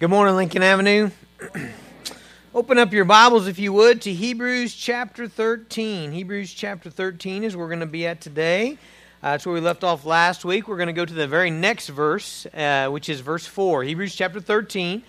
[0.00, 1.10] Good morning, Lincoln Avenue.
[2.54, 6.10] Open up your Bibles, if you would, to Hebrews chapter 13.
[6.10, 8.78] Hebrews chapter 13 is where we're going to be at today.
[9.22, 10.68] Uh, that's where we left off last week.
[10.68, 13.82] We're going to go to the very next verse, uh, which is verse 4.
[13.84, 15.02] Hebrews chapter 13.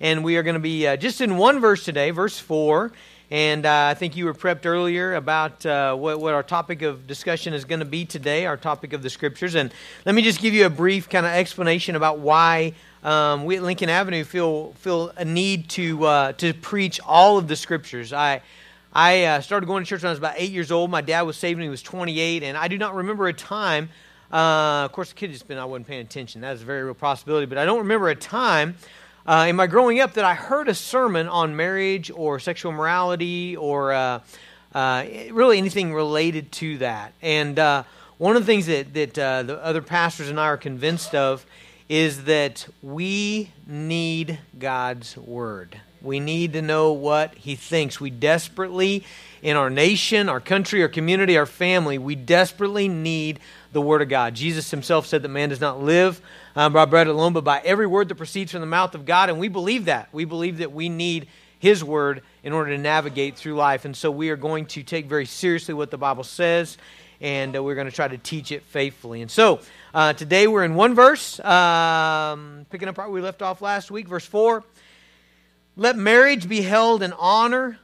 [0.00, 2.90] And we are going to be uh, just in one verse today, verse 4.
[3.30, 7.06] And uh, I think you were prepped earlier about uh, what, what our topic of
[7.06, 9.54] discussion is going to be today, our topic of the scriptures.
[9.54, 9.70] And
[10.06, 12.72] let me just give you a brief kind of explanation about why
[13.04, 17.48] um, we at Lincoln Avenue feel feel a need to uh, to preach all of
[17.48, 18.14] the scriptures.
[18.14, 18.40] I
[18.94, 20.90] I uh, started going to church when I was about eight years old.
[20.90, 23.90] My dad was saved when he was 28, and I do not remember a time.
[24.32, 26.40] Uh, of course, the kid just been I wasn't paying attention.
[26.40, 28.76] That is a very real possibility, but I don't remember a time
[29.26, 33.56] uh, in my growing up that I heard a sermon on marriage or sexual morality
[33.56, 34.20] or uh,
[34.74, 37.12] uh, really anything related to that.
[37.22, 37.58] And
[38.18, 41.44] one of the things that that the other pastors and I are convinced of
[41.88, 45.80] is that we need God's Word.
[46.02, 48.00] We need to know what He thinks.
[48.00, 49.04] We desperately,
[49.42, 53.40] in our nation, our country, our community, our family, we desperately need
[53.72, 54.34] the Word of God.
[54.34, 56.20] Jesus Himself said that man does not live
[56.56, 59.30] um, by bread alone, but by every word that proceeds from the mouth of God.
[59.30, 60.08] And we believe that.
[60.12, 61.28] We believe that we need
[61.58, 63.84] His Word in order to navigate through life.
[63.84, 66.78] And so we are going to take very seriously what the Bible says,
[67.20, 69.22] and uh, we're going to try to teach it faithfully.
[69.22, 69.60] And so,
[69.94, 74.08] uh, today we're in one verse, um, picking up where we left off last week,
[74.08, 74.62] verse 4.
[75.76, 77.78] Let marriage be held in honor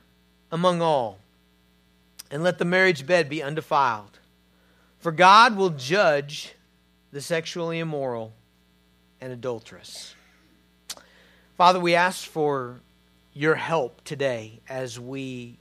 [0.50, 1.18] among all,
[2.34, 4.18] and let the marriage bed be undefiled.
[4.98, 6.52] For God will judge
[7.12, 8.32] the sexually immoral
[9.20, 10.16] and adulterous.
[11.56, 12.80] Father, we ask for
[13.34, 15.58] your help today as we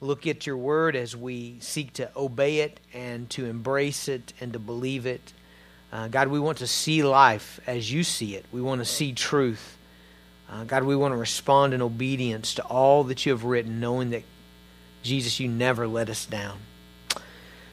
[0.00, 4.52] look at your word, as we seek to obey it and to embrace it and
[4.52, 5.32] to believe it.
[5.92, 8.44] Uh, God, we want to see life as you see it.
[8.52, 9.76] We want to see truth.
[10.48, 14.10] Uh, God, we want to respond in obedience to all that you have written, knowing
[14.10, 14.22] that,
[15.06, 16.58] Jesus, you never let us down.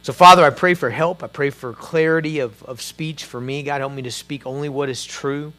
[0.04, 1.24] So, Father, I pray for help.
[1.24, 3.64] I pray for clarity of, of speech for me.
[3.64, 5.54] God, help me to speak only what is true.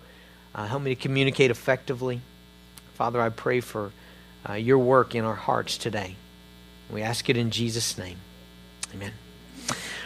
[0.55, 2.21] Uh, help me to communicate effectively.
[2.95, 3.91] Father, I pray for
[4.49, 6.17] uh, your work in our hearts today.
[6.91, 8.19] We ask it in Jesus' name.
[8.95, 9.13] Amen.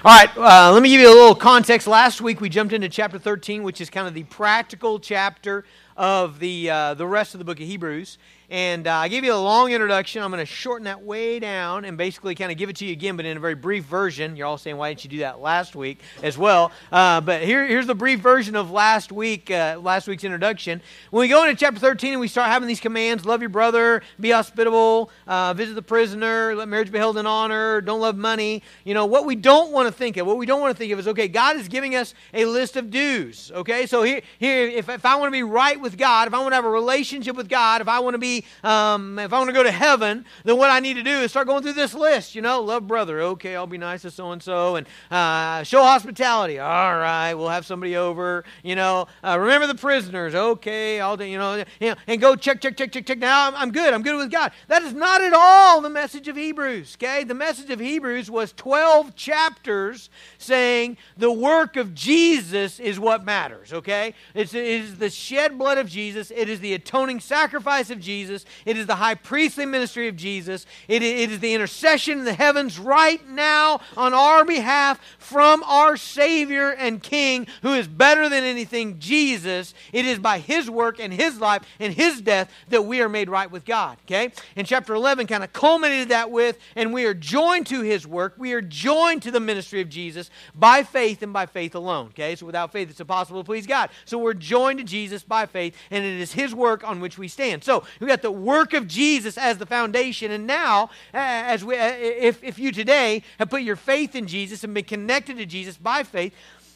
[0.04, 1.88] All right, uh, let me give you a little context.
[1.88, 5.65] Last week we jumped into chapter 13, which is kind of the practical chapter
[5.97, 8.16] of the, uh, the rest of the book of Hebrews.
[8.50, 10.22] And uh, I gave you a long introduction.
[10.22, 12.92] I'm going to shorten that way down and basically kind of give it to you
[12.92, 14.36] again, but in a very brief version.
[14.36, 16.72] You're all saying, why didn't you do that last week as well?
[16.91, 20.81] Uh, but here, here's the brief version of last week, uh, last week's introduction.
[21.10, 24.03] When we go into chapter 13 and we start having these commands, love your brother,
[24.19, 28.62] be hospitable, uh, visit the prisoner, let marriage be held in honor, don't love money.
[28.82, 30.91] You know, what we don't want to think of, what we don't want to think
[30.91, 33.53] of is, okay, God is giving us a list of dues.
[33.54, 36.38] Okay, so here, here if, if I want to be right with God, if I
[36.38, 39.38] want to have a relationship with God, if I want to be um, if I
[39.38, 41.75] want to go to heaven, then what I need to do is start going through
[41.75, 42.34] this list.
[42.34, 43.21] You know, love brother.
[43.21, 46.59] Okay, I'll be nice to so and so, and uh, show hospitality.
[46.59, 48.44] All right, we'll have somebody over.
[48.62, 50.34] You know, uh, remember the prisoners.
[50.34, 51.25] Okay, I'll do.
[51.25, 53.19] You know, you know, and go check, check, check, check, check.
[53.19, 53.93] Now I'm, I'm good.
[53.94, 54.53] I'm good with God.
[54.69, 56.97] That is not at all the message of Hebrews.
[56.97, 63.25] Okay, the message of Hebrews was 12 chapters saying the work of Jesus is what
[63.25, 63.72] matters.
[63.72, 66.31] Okay, it's, it is the shed blood of Jesus.
[66.31, 68.28] It is the atoning sacrifice of Jesus.
[68.28, 70.66] It is the high priestly ministry of Jesus.
[70.87, 75.97] It, it is the intercession in the heavens right now on our behalf from our
[75.97, 79.75] Savior and King, who is better than anything, Jesus.
[79.93, 83.28] It is by His work and His life and His death that we are made
[83.28, 83.99] right with God.
[84.06, 84.33] Okay?
[84.56, 88.34] And chapter 11 kind of culminated that with, and we are joined to His work.
[88.39, 92.06] We are joined to the ministry of Jesus by faith and by faith alone.
[92.09, 92.37] Okay?
[92.37, 93.91] So without faith, it's impossible to please God.
[94.05, 97.28] So we're joined to Jesus by faith, and it is His work on which we
[97.28, 97.65] stand.
[97.65, 100.30] So we got the work of Jesus as the foundation.
[100.30, 100.84] And now,
[101.14, 104.74] uh, as we, uh, if, if you today have put your faith in Jesus and
[104.74, 106.34] been connected to Jesus by faith,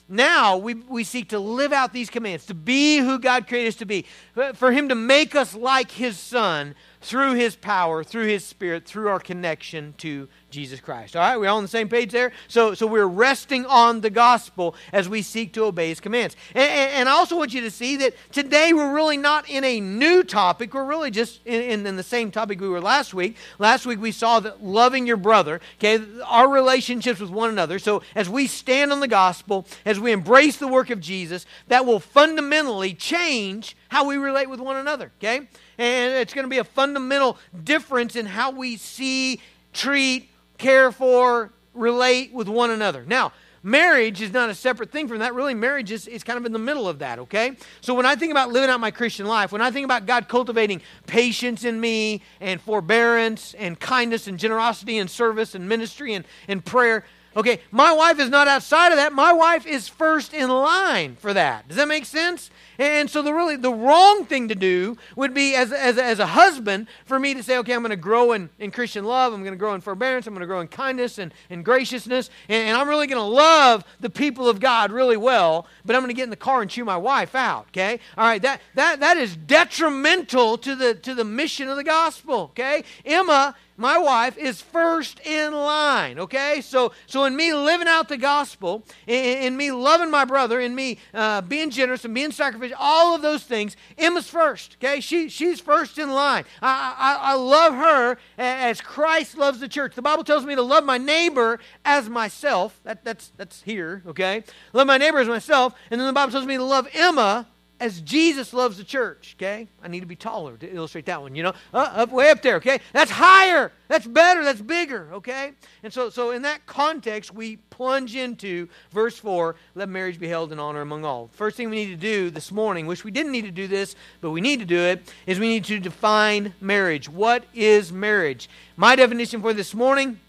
[0.09, 3.77] now we, we seek to live out these commands, to be who God created us
[3.77, 4.05] to be,
[4.37, 8.85] uh, for Him to make us like His Son through His power, through His Spirit,
[8.85, 11.17] through our connection to Jesus Christ.
[11.17, 12.31] All right, we're all on the same page there?
[12.47, 16.37] So, so we're resting on the gospel as we seek to obey his commands.
[16.55, 19.81] And, and I also want you to see that today we're really not in a
[19.81, 20.75] new topic.
[20.75, 23.37] We're really just in, in the same topic we were last week.
[23.59, 27.79] Last week we saw that loving your brother, okay, our relationships with one another.
[27.79, 31.87] So as we stand on the gospel, as we embrace the work of Jesus, that
[31.87, 35.49] will fundamentally change how we relate with one another, okay?
[35.79, 39.41] And it's going to be a fundamental difference in how we see,
[39.73, 40.29] treat,
[40.63, 43.05] care for, relate with one another.
[43.07, 43.33] Now,
[43.63, 45.35] marriage is not a separate thing from that.
[45.35, 47.57] Really, marriage is, is kind of in the middle of that, okay?
[47.81, 50.29] So when I think about living out my Christian life, when I think about God
[50.29, 56.25] cultivating patience in me and forbearance and kindness and generosity and service and ministry and,
[56.49, 57.05] and prayer,
[57.35, 59.15] Okay, my wife is not outside of that.
[59.15, 61.67] My wife is first in line for that.
[61.67, 62.51] Does that make sense?
[62.83, 66.27] And so the really the wrong thing to do would be as, as, as a
[66.27, 69.33] husband for me to say, okay, I'm going to grow in, in Christian love.
[69.33, 70.27] I'm going to grow in forbearance.
[70.27, 72.29] I'm going to grow in kindness and, and graciousness.
[72.49, 76.03] And, and I'm really going to love the people of God really well, but I'm
[76.03, 77.67] going to get in the car and chew my wife out.
[77.69, 78.01] Okay?
[78.19, 82.51] All right, that, that, that is detrimental to the, to the mission of the gospel.
[82.51, 82.83] Okay?
[83.05, 86.61] Emma my wife is first in line okay?
[86.61, 90.75] So so in me living out the gospel in, in me loving my brother in
[90.75, 95.01] me uh, being generous and being sacrificial all of those things emma's first okay?
[95.01, 96.45] She, she's first in line.
[96.61, 99.95] I, I, I love her as christ loves the church.
[99.95, 102.81] The bible tells me to love my neighbor as myself.
[102.85, 104.45] That, that's that's here okay?
[104.73, 105.75] Love my neighbor as myself.
[105.91, 107.47] And then the bible tells me to love emma
[107.83, 109.67] as Jesus loves the church, okay?
[109.83, 111.53] I need to be taller to illustrate that one, you know?
[111.75, 112.79] Uh, up way up there, okay?
[112.93, 113.73] That's higher.
[113.89, 114.45] That's better.
[114.45, 115.55] That's bigger, okay?
[115.83, 120.53] And so so in that context, we plunge into verse 4, let marriage be held
[120.53, 121.29] in honor among all.
[121.33, 123.97] First thing we need to do this morning, which we didn't need to do this,
[124.21, 127.09] but we need to do it, is we need to define marriage.
[127.09, 128.49] What is marriage?
[128.77, 130.21] My definition for this morning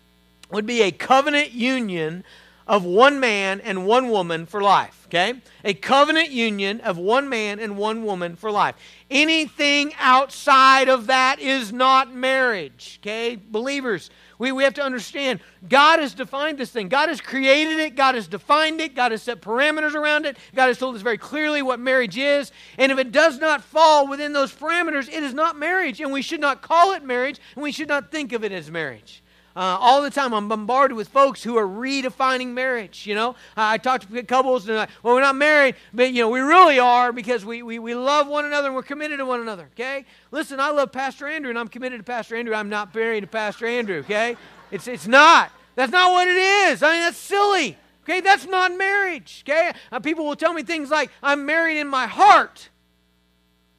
[0.50, 2.24] would be a covenant union
[2.68, 5.34] of one man and one woman for life, okay?
[5.64, 8.76] A covenant union of one man and one woman for life.
[9.12, 13.36] Anything outside of that is not marriage, okay?
[13.36, 16.90] Believers, we, we have to understand God has defined this thing.
[16.90, 20.68] God has created it, God has defined it, God has set parameters around it, God
[20.68, 22.52] has told us very clearly what marriage is.
[22.78, 26.22] And if it does not fall within those parameters, it is not marriage, and we
[26.22, 29.23] should not call it marriage, and we should not think of it as marriage.
[29.56, 33.06] Uh, all the time, I'm bombarded with folks who are redefining marriage.
[33.06, 36.30] You know, I talk to couples and like, well, we're not married, but you know,
[36.30, 39.42] we really are because we, we, we love one another and we're committed to one
[39.42, 39.70] another.
[39.74, 42.56] Okay, listen, I love Pastor Andrew and I'm committed to Pastor Andrew.
[42.56, 44.00] I'm not married to Pastor Andrew.
[44.00, 44.38] Okay,
[44.72, 45.52] it's it's not.
[45.76, 46.82] That's not what it is.
[46.82, 47.78] I mean, that's silly.
[48.04, 49.44] Okay, that's not marriage.
[49.48, 52.70] Okay, uh, people will tell me things like, "I'm married in my heart."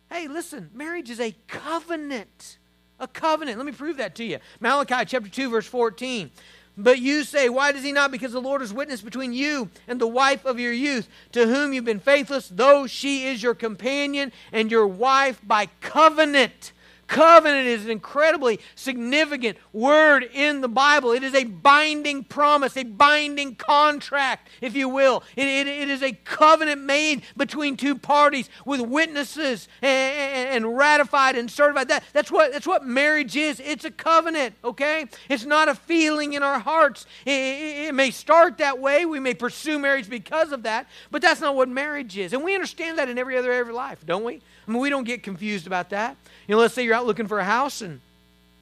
[0.08, 2.58] Hey, listen, marriage is a covenant.
[3.00, 3.58] A covenant.
[3.58, 4.38] Let me prove that to you.
[4.60, 6.30] Malachi chapter 2, verse 14.
[6.76, 8.10] But you say, Why does he not?
[8.10, 11.72] Because the Lord is witness between you and the wife of your youth, to whom
[11.72, 16.72] you've been faithless, though she is your companion and your wife by covenant.
[17.14, 21.12] Covenant is an incredibly significant word in the Bible.
[21.12, 25.22] It is a binding promise, a binding contract, if you will.
[25.36, 31.36] It, it, it is a covenant made between two parties with witnesses and, and ratified
[31.36, 31.86] and certified.
[31.86, 33.60] That, that's, what, that's what marriage is.
[33.60, 35.06] It's a covenant, okay?
[35.28, 37.06] It's not a feeling in our hearts.
[37.24, 39.06] It, it, it may start that way.
[39.06, 42.32] We may pursue marriage because of that, but that's not what marriage is.
[42.32, 44.42] And we understand that in every other area of life, don't we?
[44.66, 46.16] I mean, we don't get confused about that.
[46.46, 48.00] You know, let's say you're out looking for a house and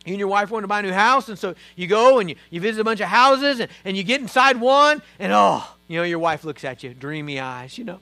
[0.04, 2.28] you and your wife want to buy a new house, and so you go and
[2.28, 5.64] you, you visit a bunch of houses and, and you get inside one, and oh,
[5.86, 8.00] you know, your wife looks at you, dreamy eyes, you know.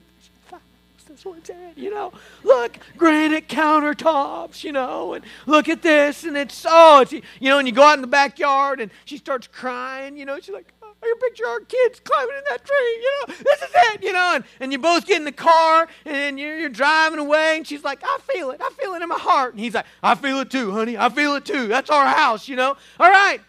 [1.07, 2.13] That's what's at, you know.
[2.43, 7.59] Look, granite countertops, you know, and look at this, and it's oh, it's, you know,
[7.59, 10.39] and you go out in the backyard, and she starts crying, you know.
[10.39, 13.69] She's like, I can picture our kids climbing in that tree, you know, this is
[13.73, 17.19] it, you know, and, and you both get in the car and you're, you're driving
[17.19, 19.53] away, and she's like, I feel it, I feel it in my heart.
[19.53, 21.67] And he's like, I feel it too, honey, I feel it too.
[21.67, 22.75] That's our house, you know.
[22.99, 23.41] All right.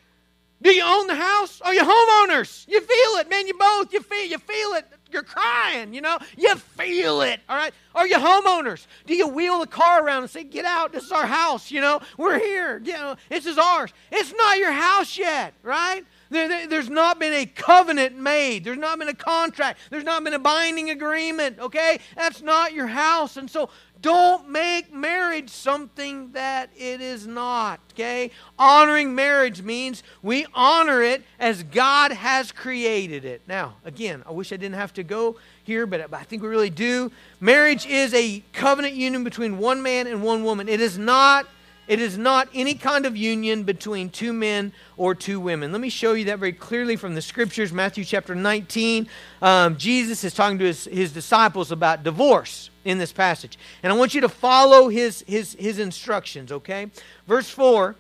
[0.63, 1.61] Do you own the house?
[1.63, 2.69] Are you homeowners?
[2.69, 3.49] You feel it, man.
[3.49, 3.93] You both.
[3.93, 4.27] You feel.
[4.27, 4.87] You feel it.
[5.11, 5.93] You're crying.
[5.93, 6.19] You know.
[6.39, 7.41] You feel it.
[7.49, 7.75] All right.
[7.97, 8.87] Are you homeowners?
[9.07, 10.93] Do you wheel the car around and say, "Get out!
[10.93, 12.01] This is our house." You know.
[12.17, 12.81] We're here.
[12.85, 13.17] You know.
[13.29, 13.93] This is ours.
[14.13, 16.05] It's not your house yet, right?
[16.33, 18.65] There, there, there's not been a covenant made.
[18.65, 19.79] There's not been a contract.
[19.91, 21.99] There's not been a binding agreement, okay?
[22.17, 23.37] That's not your house.
[23.37, 23.69] And so
[24.01, 28.31] don't make marriage something that it is not, okay?
[28.59, 33.43] Honoring marriage means we honor it as God has created it.
[33.47, 36.71] Now, again, I wish I didn't have to go here, but I think we really
[36.71, 37.13] do.
[37.41, 40.67] Marriage is a covenant union between one man and one woman.
[40.67, 41.47] It is not
[41.93, 45.73] it is not any kind of union between two men or two women.
[45.73, 47.71] Let me show you that very clearly from the scriptures.
[47.71, 49.07] Matthew chapter 19.
[49.43, 53.59] Um, Jesus is talking to his, his disciples about divorce in this passage.
[53.83, 56.91] And I want you to follow his, his, his instructions, okay?
[57.27, 57.95] Verse 4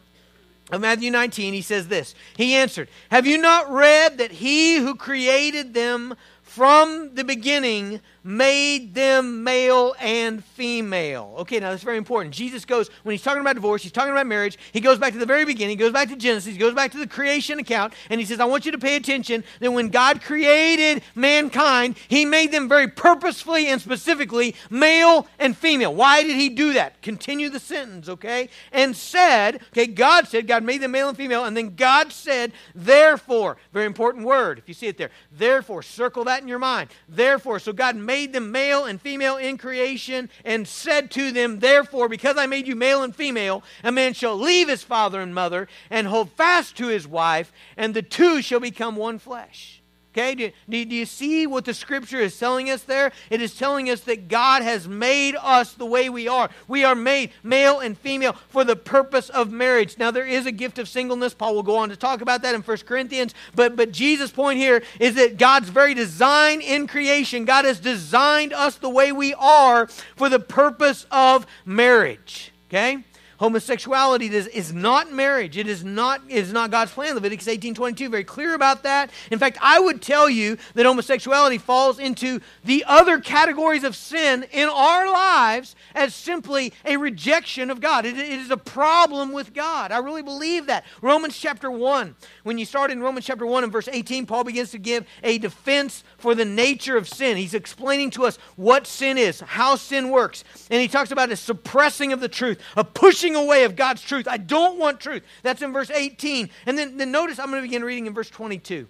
[0.70, 4.94] of Matthew 19, he says this He answered, Have you not read that he who
[4.94, 6.14] created them
[6.54, 11.35] from the beginning made them male and female.
[11.38, 12.35] Okay, now that's very important.
[12.35, 15.18] Jesus goes, when he's talking about divorce, he's talking about marriage, he goes back to
[15.18, 17.94] the very beginning, he goes back to Genesis, he goes back to the creation account,
[18.11, 22.25] and he says, I want you to pay attention that when God created mankind, he
[22.25, 25.94] made them very purposefully and specifically male and female.
[25.94, 27.00] Why did he do that?
[27.02, 28.50] Continue the sentence, okay?
[28.71, 32.52] And said, okay, God said, God made them male and female, and then God said,
[32.75, 36.90] therefore, very important word, if you see it there, therefore, circle that in your mind.
[37.08, 41.58] Therefore, so God made made them male and female in creation and said to them,
[41.58, 45.34] Therefore, because I made you male and female, a man shall leave his father and
[45.34, 49.81] mother and hold fast to his wife, and the two shall become one flesh.
[50.12, 53.12] Okay, do, do, do, you see what the scripture is telling us there?
[53.31, 56.50] It is telling us that God has made us the way we are.
[56.69, 59.97] We are made male and female for the purpose of marriage.
[59.97, 61.33] Now, there is a gift of singleness.
[61.33, 63.35] Paul will go on to talk about that in 1 Corinthians.
[63.54, 68.52] But, but Jesus' point here is that God's very design in creation, God has designed
[68.52, 72.52] us the way we are for the purpose of marriage.
[72.69, 73.02] Okay?
[73.42, 75.56] Homosexuality is, is not marriage.
[75.56, 77.16] It is not, it is not God's plan.
[77.16, 79.11] Leviticus 18.22, very clear about that.
[79.32, 84.46] In fact, I would tell you that homosexuality falls into the other categories of sin
[84.52, 88.06] in our lives as simply a rejection of God.
[88.06, 89.90] it, it is a problem with God.
[89.90, 90.84] I really believe that.
[91.00, 94.70] Romans chapter 1, when you start in Romans chapter 1 and verse 18, Paul begins
[94.70, 97.37] to give a defense for the nature of sin.
[97.37, 100.44] He's explaining to us what sin is, how sin works.
[100.70, 104.28] And he talks about a suppressing of the truth, a pushing away of God's truth.
[104.28, 105.22] I don't want truth.
[105.42, 106.50] That's in verse 18.
[106.66, 108.86] And then, then notice I'm going to begin reading in verse 22.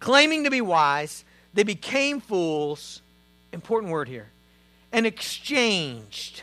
[0.00, 3.02] Claiming to be wise, they became fools.
[3.52, 4.28] Important word here.
[4.92, 6.42] And exchanged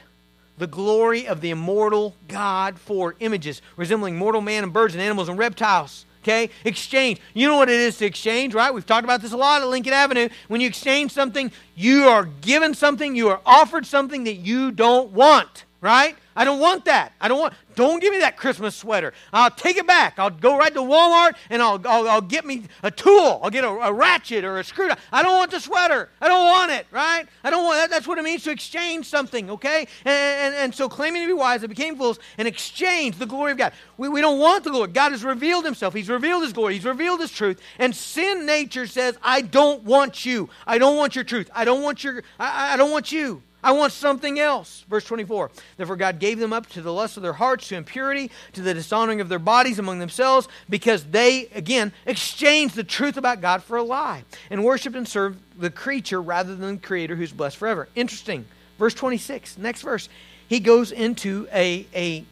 [0.57, 5.29] the glory of the immortal God for images resembling mortal man and birds and animals
[5.29, 6.05] and reptiles.
[6.23, 6.49] Okay?
[6.63, 7.19] Exchange.
[7.35, 8.73] You know what it is to exchange, right?
[8.73, 10.29] We've talked about this a lot at Lincoln Avenue.
[10.47, 15.11] When you exchange something, you are given something, you are offered something that you don't
[15.11, 16.15] want, right?
[16.35, 17.13] I don't want that.
[17.21, 19.13] I don't want, don't give me that Christmas sweater.
[19.31, 20.15] I'll take it back.
[20.17, 23.39] I'll go right to Walmart and I'll, I'll, I'll get me a tool.
[23.41, 24.99] I'll get a, a, ratchet or a screwdriver.
[25.13, 26.09] I don't want the sweater.
[26.19, 27.25] I don't want it, right?
[27.43, 27.89] I don't want that.
[27.89, 29.87] That's what it means to exchange something, okay?
[30.03, 33.53] And, and, and so claiming to be wise, they became fools and exchanged the glory
[33.53, 33.71] of God.
[33.97, 34.91] We, we don't want the glory.
[34.91, 35.93] God has revealed himself.
[35.93, 36.73] He's revealed his glory.
[36.73, 37.61] He's revealed his truth.
[37.79, 40.49] And sin nature says, I don't want you.
[40.67, 41.49] I don't want your truth.
[41.53, 43.41] I don't want your, I, I don't want you.
[43.65, 44.85] I want something else.
[44.87, 45.49] Verse 24.
[45.75, 48.75] Therefore, God gave them up to the lust of their hearts, to impurity, to the
[48.75, 53.77] dishonoring of their bodies among themselves, because they, again, exchanged the truth about God for
[53.77, 57.89] a lie and worshiped and served the creature rather than the Creator who's blessed forever.
[57.95, 58.45] Interesting.
[58.77, 60.09] Verse 26, next verse.
[60.47, 62.23] He goes into a, a,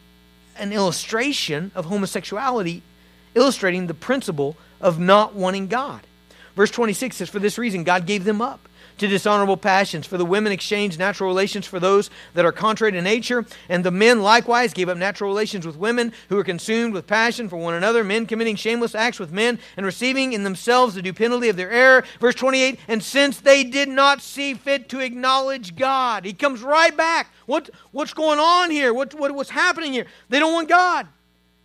[0.56, 2.80] an illustration of homosexuality,
[3.34, 6.06] illustrating the principle of not wanting God.
[6.54, 10.06] Verse 26 says, For this reason, God gave them up to dishonorable passions.
[10.06, 13.90] For the women exchanged natural relations for those that are contrary to nature, and the
[13.90, 17.74] men likewise gave up natural relations with women who were consumed with passion for one
[17.74, 21.56] another, men committing shameless acts with men and receiving in themselves the due penalty of
[21.56, 22.04] their error.
[22.20, 26.96] Verse 28 And since they did not see fit to acknowledge God, he comes right
[26.96, 27.32] back.
[27.46, 28.94] What, what's going on here?
[28.94, 30.06] What, what, what's happening here?
[30.28, 31.08] They don't want God.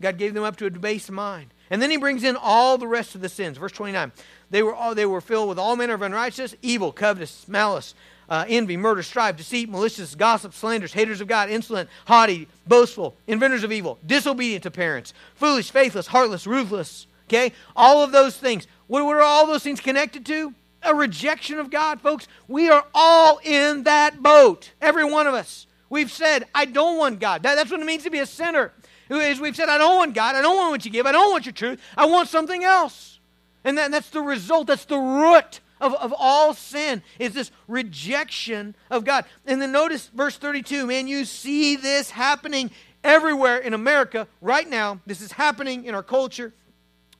[0.01, 1.53] God gave them up to a debased mind.
[1.69, 3.57] And then he brings in all the rest of the sins.
[3.57, 4.11] Verse 29.
[4.49, 7.93] They were, all, they were filled with all manner of unrighteousness, evil, covetous, malice,
[8.29, 13.63] uh, envy, murder, strife, deceit, malicious, gossip, slanders, haters of God, insolent, haughty, boastful, inventors
[13.63, 17.07] of evil, disobedient to parents, foolish, faithless, heartless, ruthless.
[17.27, 17.53] Okay?
[17.75, 18.67] All of those things.
[18.87, 20.53] What, what are all those things connected to?
[20.81, 22.27] A rejection of God, folks.
[22.47, 24.71] We are all in that boat.
[24.81, 25.67] Every one of us.
[25.89, 27.43] We've said, I don't want God.
[27.43, 28.71] That, that's what it means to be a sinner.
[29.09, 30.35] As we've said, I don't want God.
[30.35, 31.05] I don't want what you give.
[31.05, 31.81] I don't want your truth.
[31.97, 33.18] I want something else.
[33.63, 38.75] And, that, that's the result, that's the root of, of all sin, is this rejection
[38.89, 39.25] of God.
[39.45, 42.71] And then notice verse 32, man, you see this happening
[43.03, 44.99] everywhere in America right now.
[45.05, 46.53] This is happening in our culture.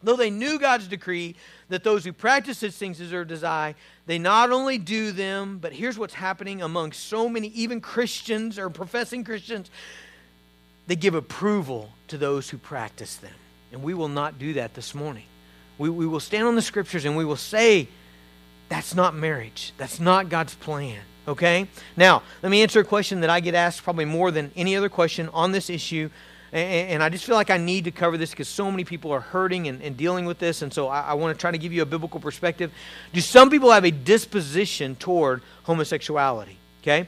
[0.01, 1.35] Though they knew God's decree
[1.67, 5.73] that those who practice such things deserve to die, they not only do them, but
[5.73, 9.69] here's what's happening among so many, even Christians or professing Christians,
[10.87, 13.33] they give approval to those who practice them.
[13.71, 15.25] And we will not do that this morning.
[15.79, 17.87] We, we will stand on the scriptures and we will say,
[18.67, 19.73] that's not marriage.
[19.77, 20.99] That's not God's plan.
[21.27, 21.67] Okay?
[21.97, 24.89] Now, let me answer a question that I get asked probably more than any other
[24.89, 26.09] question on this issue.
[26.51, 29.11] And, and I just feel like I need to cover this because so many people
[29.11, 30.61] are hurting and, and dealing with this.
[30.61, 32.71] And so I, I want to try to give you a biblical perspective.
[33.13, 36.57] Do some people have a disposition toward homosexuality?
[36.83, 37.07] Okay?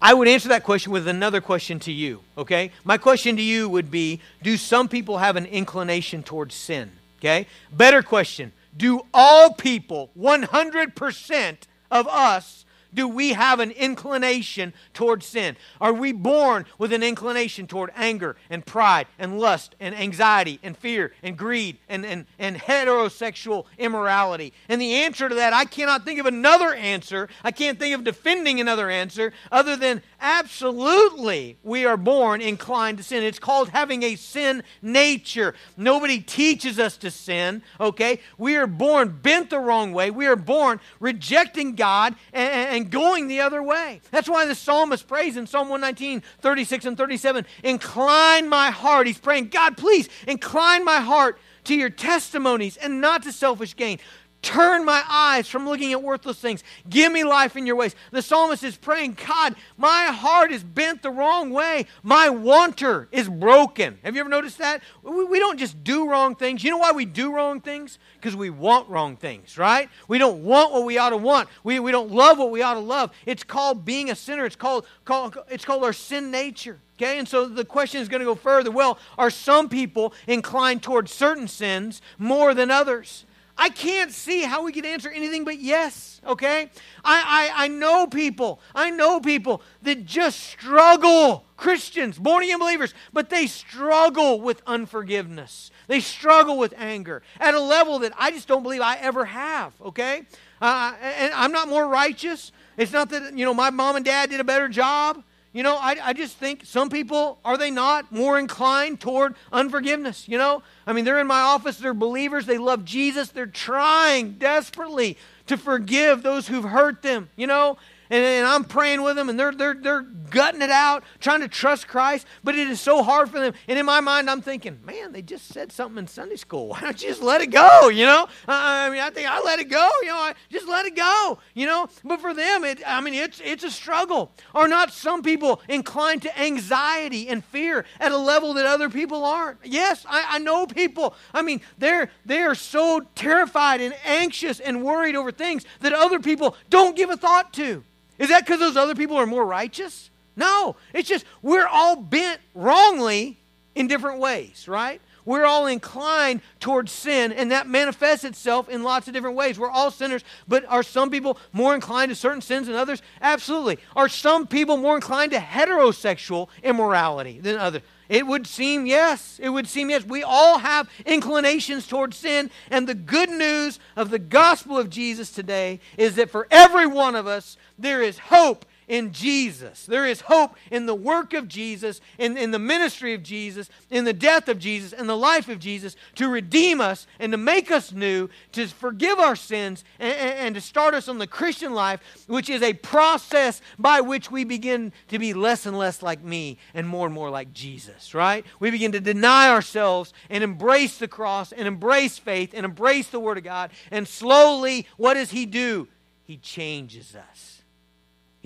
[0.00, 2.22] I would answer that question with another question to you.
[2.38, 2.70] Okay?
[2.84, 6.92] My question to you would be Do some people have an inclination towards sin?
[7.18, 7.46] Okay?
[7.72, 11.56] Better question do all people, 100%
[11.90, 15.56] of us, do we have an inclination toward sin?
[15.80, 20.76] Are we born with an inclination toward anger and pride and lust and anxiety and
[20.76, 24.52] fear and greed and, and, and heterosexual immorality?
[24.68, 27.28] And the answer to that, I cannot think of another answer.
[27.44, 33.04] I can't think of defending another answer other than absolutely we are born inclined to
[33.04, 33.22] sin.
[33.22, 35.54] It's called having a sin nature.
[35.76, 38.20] Nobody teaches us to sin, okay?
[38.38, 40.10] We are born bent the wrong way.
[40.10, 44.00] We are born rejecting God and, and going the other way.
[44.10, 49.06] That's why the psalmist prays in Psalm 119, 36 and 37 Incline my heart.
[49.06, 53.98] He's praying, God, please incline my heart to your testimonies and not to selfish gain.
[54.46, 56.62] Turn my eyes from looking at worthless things.
[56.88, 57.96] Give me life in your ways.
[58.12, 61.86] The psalmist is praying, God, my heart is bent the wrong way.
[62.04, 63.98] My wanter is broken.
[64.04, 64.82] Have you ever noticed that?
[65.02, 66.62] We, we don't just do wrong things.
[66.62, 67.98] You know why we do wrong things?
[68.14, 69.88] Because we want wrong things, right?
[70.06, 71.48] We don't want what we ought to want.
[71.64, 73.10] We, we don't love what we ought to love.
[73.26, 74.46] It's called being a sinner.
[74.46, 76.78] It's called, called, it's called our sin nature.
[76.98, 78.70] Okay, and so the question is going to go further.
[78.70, 83.24] Well, are some people inclined towards certain sins more than others?
[83.58, 86.70] I can't see how we could answer anything but yes, okay?
[87.04, 92.92] I, I, I know people, I know people that just struggle, Christians, born again believers,
[93.12, 95.70] but they struggle with unforgiveness.
[95.86, 99.72] They struggle with anger at a level that I just don't believe I ever have,
[99.80, 100.22] okay?
[100.60, 102.52] Uh, and I'm not more righteous.
[102.76, 105.22] It's not that, you know, my mom and dad did a better job.
[105.56, 110.28] You know, I, I just think some people, are they not more inclined toward unforgiveness?
[110.28, 114.32] You know, I mean, they're in my office, they're believers, they love Jesus, they're trying
[114.32, 117.78] desperately to forgive those who've hurt them, you know,
[118.10, 121.48] and, and, I'm praying with them, and they're, they're, they're gutting it out, trying to
[121.48, 123.54] trust Christ, but it is so hard for them.
[123.68, 126.68] And in my mind, I'm thinking, man, they just said something in Sunday school.
[126.70, 128.28] Why don't you just let it go, you know?
[128.46, 131.38] I mean, I think I let it go, you know, I just let it go,
[131.54, 131.88] you know?
[132.04, 134.32] But for them, it, I mean, it's, it's a struggle.
[134.54, 139.24] Are not some people inclined to anxiety and fear at a level that other people
[139.24, 139.58] aren't?
[139.64, 141.14] Yes, I, I know people.
[141.32, 146.20] I mean, they're, they are so terrified and anxious and worried over things that other
[146.20, 147.84] people don't give a thought to.
[148.18, 150.10] Is that because those other people are more righteous?
[150.36, 150.76] No.
[150.92, 153.38] It's just we're all bent wrongly
[153.74, 155.00] in different ways, right?
[155.24, 159.58] We're all inclined towards sin, and that manifests itself in lots of different ways.
[159.58, 163.02] We're all sinners, but are some people more inclined to certain sins than others?
[163.20, 163.78] Absolutely.
[163.96, 167.82] Are some people more inclined to heterosexual immorality than others?
[168.08, 169.38] It would seem yes.
[169.42, 170.04] It would seem yes.
[170.04, 175.30] We all have inclinations towards sin, and the good news of the gospel of Jesus
[175.30, 179.86] today is that for every one of us, there is hope in Jesus.
[179.86, 184.04] There is hope in the work of Jesus, in, in the ministry of Jesus, in
[184.04, 187.70] the death of Jesus, in the life of Jesus to redeem us and to make
[187.70, 192.00] us new, to forgive our sins, and, and, to start us on the Christian life,
[192.26, 196.58] which is a process by which we begin to be less and less like me
[196.72, 198.44] and more and more like Jesus, right?
[198.60, 203.20] We begin to deny ourselves and embrace the cross and embrace faith and embrace the
[203.20, 203.70] Word of God.
[203.90, 205.88] And slowly, what does He do?
[206.24, 207.55] He changes us.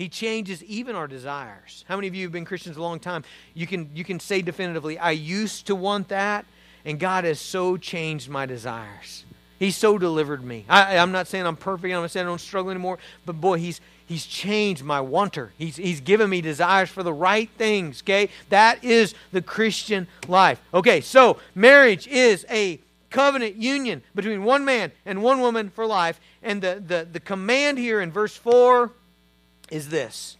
[0.01, 1.85] He changes even our desires.
[1.87, 3.23] How many of you have been Christians a long time?
[3.53, 6.47] You can, you can say definitively, I used to want that,
[6.85, 9.25] and God has so changed my desires.
[9.59, 10.65] He's so delivered me.
[10.67, 11.93] I, am not saying I'm perfect.
[11.93, 12.97] I'm not saying I don't struggle anymore.
[13.27, 15.53] But boy, he's, he's changed my wanter.
[15.59, 18.01] He's, he's given me desires for the right things.
[18.01, 18.29] Okay?
[18.49, 20.59] That is the Christian life.
[20.73, 22.79] Okay, so marriage is a
[23.11, 26.19] covenant union between one man and one woman for life.
[26.41, 28.91] And the, the, the command here in verse 4
[29.71, 30.37] is this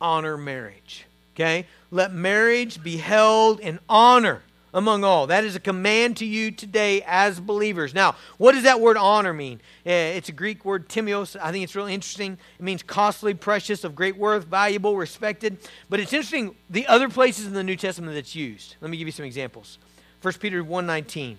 [0.00, 1.06] honor marriage.
[1.34, 1.66] Okay?
[1.90, 4.42] Let marriage be held in honor
[4.74, 5.28] among all.
[5.28, 7.94] That is a command to you today as believers.
[7.94, 9.60] Now, what does that word honor mean?
[9.86, 11.36] Eh, it's a Greek word, timios.
[11.40, 12.38] I think it's really interesting.
[12.58, 15.58] It means costly, precious, of great worth, valuable, respected.
[15.88, 18.76] But it's interesting the other places in the New Testament that's used.
[18.80, 19.78] Let me give you some examples.
[20.20, 21.36] 1 Peter 1.19,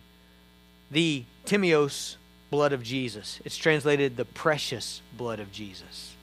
[0.89, 2.15] the timios
[2.49, 3.39] blood of Jesus.
[3.45, 6.15] It's translated the precious blood of Jesus.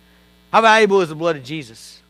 [0.53, 2.01] How valuable is the blood of Jesus?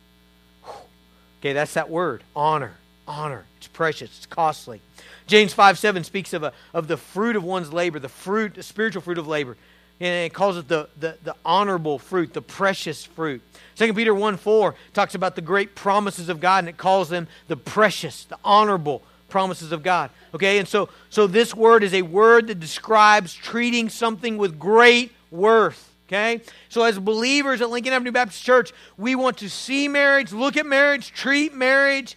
[1.40, 2.74] Okay, that's that word honor.
[3.08, 3.44] Honor.
[3.58, 4.80] It's precious, it's costly.
[5.26, 8.62] James 5 7 speaks of, a, of the fruit of one's labor, the fruit, the
[8.62, 9.56] spiritual fruit of labor.
[9.98, 13.40] And it calls it the, the, the honorable fruit, the precious fruit.
[13.76, 17.28] 2 Peter 1 4 talks about the great promises of God, and it calls them
[17.48, 20.10] the precious, the honorable promises of God.
[20.34, 25.12] Okay, and so, so this word is a word that describes treating something with great
[25.30, 25.94] worth.
[26.06, 26.40] Okay?
[26.68, 30.66] So, as believers at Lincoln Avenue Baptist Church, we want to see marriage, look at
[30.66, 32.16] marriage, treat marriage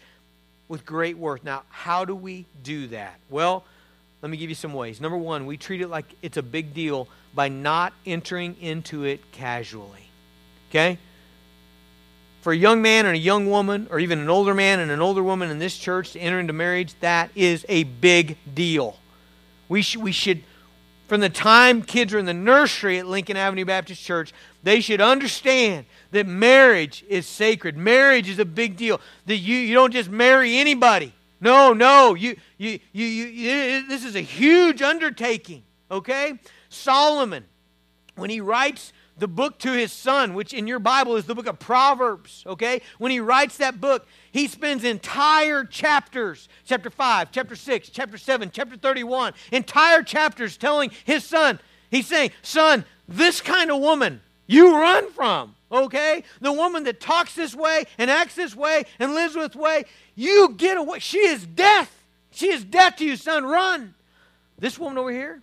[0.67, 1.43] with great worth.
[1.43, 3.19] Now, how do we do that?
[3.29, 3.65] Well,
[4.21, 5.01] let me give you some ways.
[5.01, 9.31] Number one, we treat it like it's a big deal by not entering into it
[9.31, 10.09] casually.
[10.69, 10.97] Okay?
[12.41, 15.01] For a young man and a young woman, or even an older man and an
[15.01, 18.97] older woman in this church to enter into marriage, that is a big deal.
[19.67, 20.43] We, sh- we should,
[21.09, 25.01] from the time kids are in the nursery at Lincoln Avenue Baptist Church, they should
[25.01, 27.75] understand that marriage is sacred.
[27.75, 29.01] Marriage is a big deal.
[29.25, 31.11] That you, you don't just marry anybody.
[31.41, 32.13] No, no.
[32.13, 36.37] You, you, you, you, this is a huge undertaking, okay?
[36.69, 37.43] Solomon,
[38.15, 41.47] when he writes the book to his son, which in your Bible is the book
[41.47, 42.81] of Proverbs, okay?
[42.97, 48.51] When he writes that book, he spends entire chapters, chapter 5, chapter 6, chapter 7,
[48.51, 51.59] chapter 31, entire chapters telling his son,
[51.91, 56.23] he's saying, Son, this kind of woman you run from, okay?
[56.41, 60.55] The woman that talks this way and acts this way and lives this way, you
[60.57, 60.99] get away.
[60.99, 62.03] She is death.
[62.31, 63.45] She is death to you, son.
[63.45, 63.93] Run.
[64.57, 65.41] This woman over here,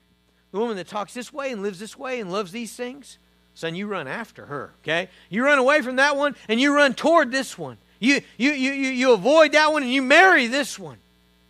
[0.53, 3.19] the woman that talks this way and lives this way and loves these things,
[3.57, 5.09] son, you run after her, okay?
[5.31, 7.79] You run away from that one and you run toward this one.
[7.99, 10.99] You, you, you, you, you avoid that one and you marry this one,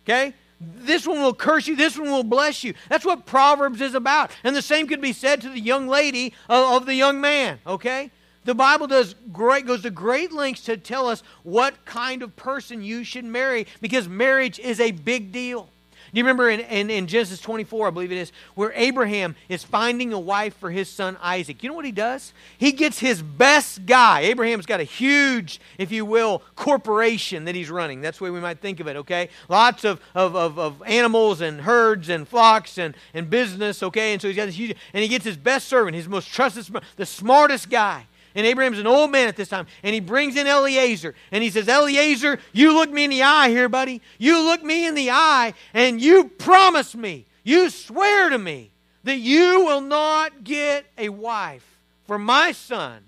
[0.05, 0.33] okay?
[0.59, 1.75] This one will curse you.
[1.75, 2.73] This one will bless you.
[2.89, 4.31] That's what Proverbs is about.
[4.43, 7.59] And the same could be said to the young lady of, of the young man,
[7.67, 8.09] okay?
[8.45, 12.81] The Bible does great, goes to great lengths to tell us what kind of person
[12.81, 15.69] you should marry because marriage is a big deal.
[16.13, 19.63] Do you remember in, in, in, Genesis 24, I believe it is, where Abraham is
[19.63, 21.61] finding a wife for his son Isaac?
[21.61, 22.33] You know what he does?
[22.57, 24.21] He gets his best guy.
[24.21, 28.01] Abraham's got a huge, if you will, corporation that he's running.
[28.01, 29.29] That's the way we might think of it, okay?
[29.49, 34.13] Lots of, of, of, of animals and herds and flocks and, and business, okay?
[34.13, 36.67] And so he's got this huge, and he gets his best servant, his most trusted,
[36.95, 38.05] the smartest guy.
[38.37, 39.65] And Abraham's an old man at this time.
[39.81, 41.15] And he brings in Eliezer.
[41.31, 43.99] And he says, Eliezer, you look me in the eye here, buddy.
[44.19, 48.69] You look me in the eye and you promise me, you swear to me
[49.05, 51.65] that you will not get a wife
[52.05, 53.05] for my son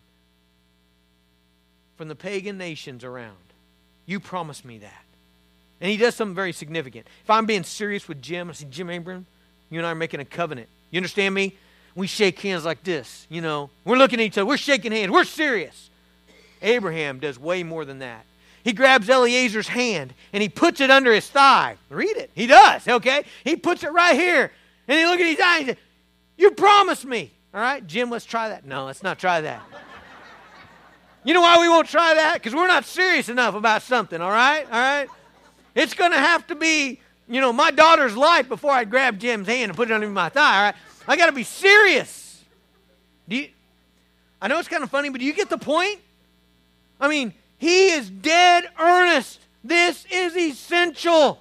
[1.95, 3.37] from the pagan nations around.
[4.07, 5.05] You promise me that.
[5.79, 7.05] And he does something very significant.
[7.23, 9.27] If I'm being serious with Jim, I say, Jim Abraham,
[9.69, 10.69] you and I are making a covenant.
[10.89, 11.55] You understand me?
[11.99, 13.69] We shake hands like this, you know.
[13.83, 14.45] We're looking at each other.
[14.45, 15.12] We're shaking hands.
[15.12, 15.89] We're serious.
[16.62, 18.25] Abraham does way more than that.
[18.63, 21.77] He grabs Eliezer's hand and he puts it under his thigh.
[21.89, 22.31] Read it.
[22.33, 23.23] He does, okay?
[23.43, 24.51] He puts it right here.
[24.88, 25.77] And he look at his eyes and says,
[26.38, 27.31] You promised me.
[27.53, 28.65] All right, Jim, let's try that.
[28.65, 29.62] No, let's not try that.
[31.23, 32.35] you know why we won't try that?
[32.35, 34.65] Because we're not serious enough about something, all right?
[34.65, 35.07] All right?
[35.75, 39.47] It's going to have to be, you know, my daughter's life before I grab Jim's
[39.47, 40.75] hand and put it under my thigh, all right?
[41.07, 42.43] I got to be serious.
[43.27, 43.49] Do you,
[44.41, 45.99] I know it's kind of funny, but do you get the point?
[46.99, 49.39] I mean, he is dead earnest.
[49.63, 51.39] This is essential.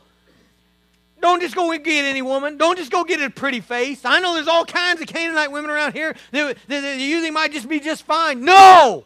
[1.21, 2.57] Don't just go get any woman.
[2.57, 4.05] Don't just go get a pretty face.
[4.05, 7.69] I know there's all kinds of Canaanite women around here that, that, that might just
[7.69, 8.45] be just fine.
[8.45, 9.05] No!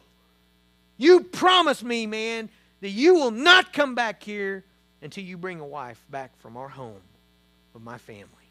[0.98, 4.64] You promise me, man, that you will not come back here
[5.00, 7.00] until you bring a wife back from our home
[7.72, 8.41] with my family.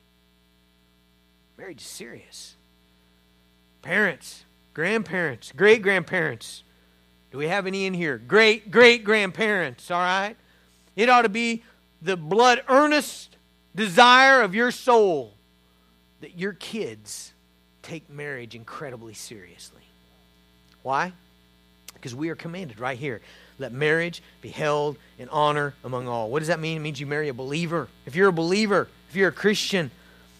[1.62, 2.56] Marriage is serious.
[3.84, 6.63] Parents, grandparents, great grandparents.
[7.30, 8.17] Do we have any in here?
[8.17, 10.36] Great great grandparents, all right?
[10.95, 11.62] It ought to be
[12.02, 13.38] the blood earnest
[13.76, 15.36] desire of your soul
[16.21, 17.32] that your kids
[17.84, 19.84] take marriage incredibly seriously.
[20.82, 21.13] Why?
[21.93, 23.21] Because we are commanded right here.
[23.60, 26.32] Let marriage be held in honor among all.
[26.32, 26.78] What does that mean?
[26.78, 27.88] It means you marry a believer.
[28.08, 29.91] If you're a believer, if you're a Christian,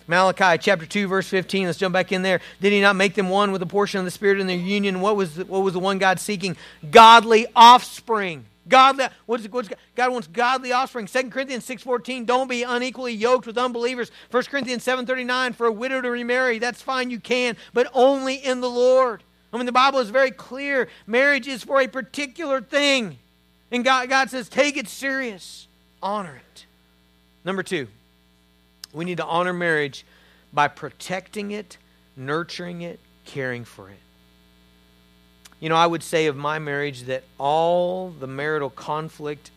[0.08, 1.68] Malachi chapter 2, verse 15.
[1.68, 2.42] Let's jump back in there.
[2.60, 5.02] Did he not make them one with a portion of the Spirit in their union?
[5.02, 6.58] What was the, what was the one God seeking?
[6.90, 8.46] Godly offspring.
[8.68, 11.08] Godly, what's, what's, God wants godly offspring.
[11.08, 14.12] 2 Corinthians 6.14, don't be unequally yoked with unbelievers.
[14.30, 18.62] 1 Corinthians 7.39, for a widow to remarry, that's fine, you can, but only in
[18.62, 19.24] the Lord.
[19.52, 20.88] I mean, the Bible is very clear.
[21.08, 23.18] Marriage is for a particular thing.
[23.72, 25.68] And God, God says, take it serious.
[26.02, 26.66] Honor it.
[27.44, 27.88] Number two,
[28.94, 30.06] we need to honor marriage
[30.54, 31.78] by protecting it,
[32.16, 34.00] nurturing it, caring for it.
[35.60, 39.52] You know, I would say of my marriage that all the marital conflict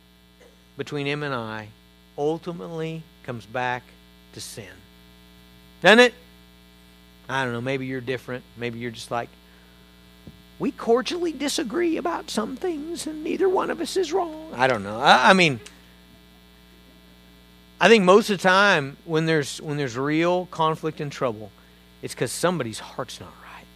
[0.77, 1.69] between him and I
[2.19, 3.83] ultimately comes back
[4.35, 4.69] to sin.
[5.81, 6.15] Doesn't it?
[7.29, 7.61] I don't know.
[7.61, 8.45] Maybe you're different.
[8.57, 9.31] Maybe you're just like,
[10.59, 14.53] we cordially disagree about some things and neither one of us is wrong.
[14.55, 15.01] I don't know.
[15.01, 15.59] I, I mean,
[17.85, 21.53] I think most of the time when there's when there's real conflict and trouble,
[22.01, 23.67] it's because somebody's heart's not right.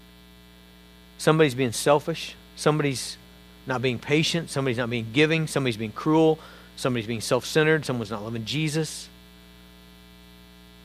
[1.19, 2.35] Somebody's being selfish.
[2.57, 3.19] Somebody's
[3.67, 4.49] not being patient.
[4.49, 5.47] Somebody's not being giving.
[5.47, 6.39] Somebody's being cruel.
[6.75, 7.85] Somebody's being self-centered.
[7.85, 9.11] Someone's not loving Jesus.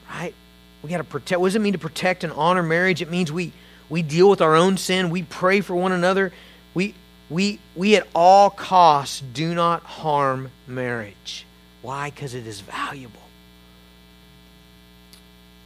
[0.09, 0.33] Right?
[0.81, 1.39] we got to protect.
[1.39, 3.01] What does it mean to protect and honor marriage?
[3.01, 3.53] It means we
[3.89, 5.09] we deal with our own sin.
[5.09, 6.33] We pray for one another.
[6.73, 6.93] We
[7.29, 11.45] we we at all costs do not harm marriage.
[11.83, 12.09] Why?
[12.09, 13.19] Because it is valuable.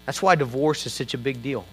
[0.06, 1.64] That's why divorce is such a big deal.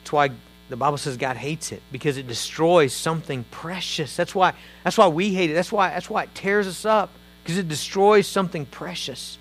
[0.00, 0.30] That's why
[0.68, 4.16] the Bible says God hates it because it destroys something precious.
[4.16, 5.54] That's why that's why we hate it.
[5.54, 7.10] That's why that's why it tears us up
[7.42, 9.38] because it destroys something precious.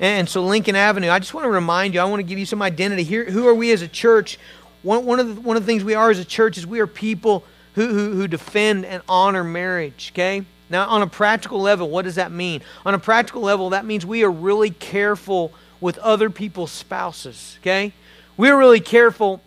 [0.00, 2.46] And so Lincoln Avenue, I just want to remind you, I want to give you
[2.46, 3.24] some identity here.
[3.24, 4.38] Who are we as a church?
[4.82, 6.80] One, one, of the, one of the things we are as a church is we
[6.80, 10.44] are people who, who, who defend and honor marriage, okay?
[10.72, 12.62] Now, on a practical level, what does that mean?
[12.86, 17.92] On a practical level, that means we are really careful with other people's spouses, okay?
[18.38, 19.42] We're really careful,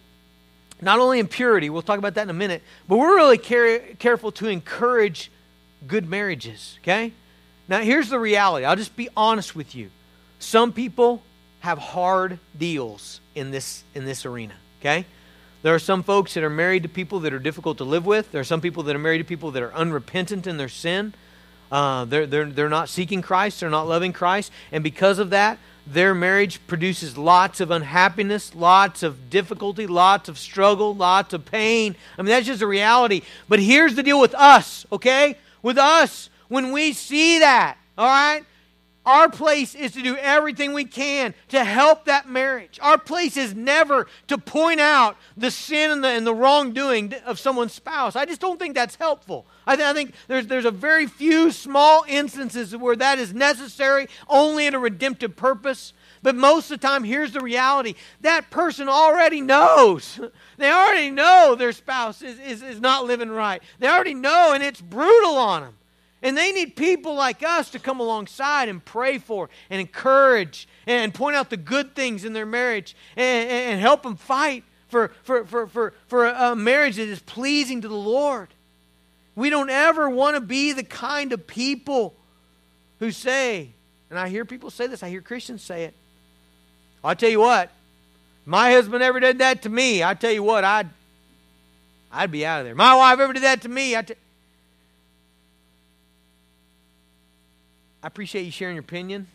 [0.81, 3.79] not only in purity, we'll talk about that in a minute, but we're really care-
[3.97, 5.31] careful to encourage
[5.88, 7.11] good marriages, okay?
[7.67, 8.63] Now, here's the reality.
[8.63, 9.89] I'll just be honest with you.
[10.38, 11.23] Some people
[11.61, 15.07] have hard deals in this, in this arena, okay?
[15.65, 18.32] There are some folks that are married to people that are difficult to live with.
[18.32, 21.15] There are some people that are married to people that are unrepentant in their sin.
[21.71, 24.51] Uh, they're, they're, they're not seeking Christ, they're not loving Christ.
[24.71, 30.38] And because of that, their marriage produces lots of unhappiness, lots of difficulty, lots of
[30.38, 31.95] struggle, lots of pain.
[32.15, 33.23] I mean, that's just a reality.
[33.49, 35.36] But here's the deal with us, okay?
[35.63, 38.43] With us, when we see that, all right?
[39.06, 42.80] Our place is to do everything we can to help that marriage.
[42.82, 47.38] Our place is never to point out the sin and the, and the wrongdoing of
[47.38, 48.15] someone's spouse.
[48.15, 49.46] I just don't think that's helpful.
[49.68, 54.08] I, th- I think there's, there's a very few small instances where that is necessary,
[54.28, 55.94] only in a redemptive purpose.
[56.24, 60.20] But most of the time, here's the reality that person already knows.
[60.58, 63.62] They already know their spouse is, is, is not living right.
[63.80, 65.74] They already know, and it's brutal on them.
[66.21, 71.13] And they need people like us to come alongside and pray for and encourage and
[71.13, 75.45] point out the good things in their marriage and, and help them fight for, for,
[75.45, 78.47] for, for, for a marriage that is pleasing to the Lord.
[79.36, 82.15] We don't ever want to be the kind of people
[82.99, 83.69] who say,
[84.10, 85.93] and I hear people say this, I hear Christians say it.
[87.04, 87.69] I tell you what,
[88.45, 90.89] my husband ever did that to me, I tell you what, I'd
[92.12, 92.75] I'd be out of there.
[92.75, 93.95] My wife ever did that to me,
[98.06, 99.26] I appreciate you sharing your opinion,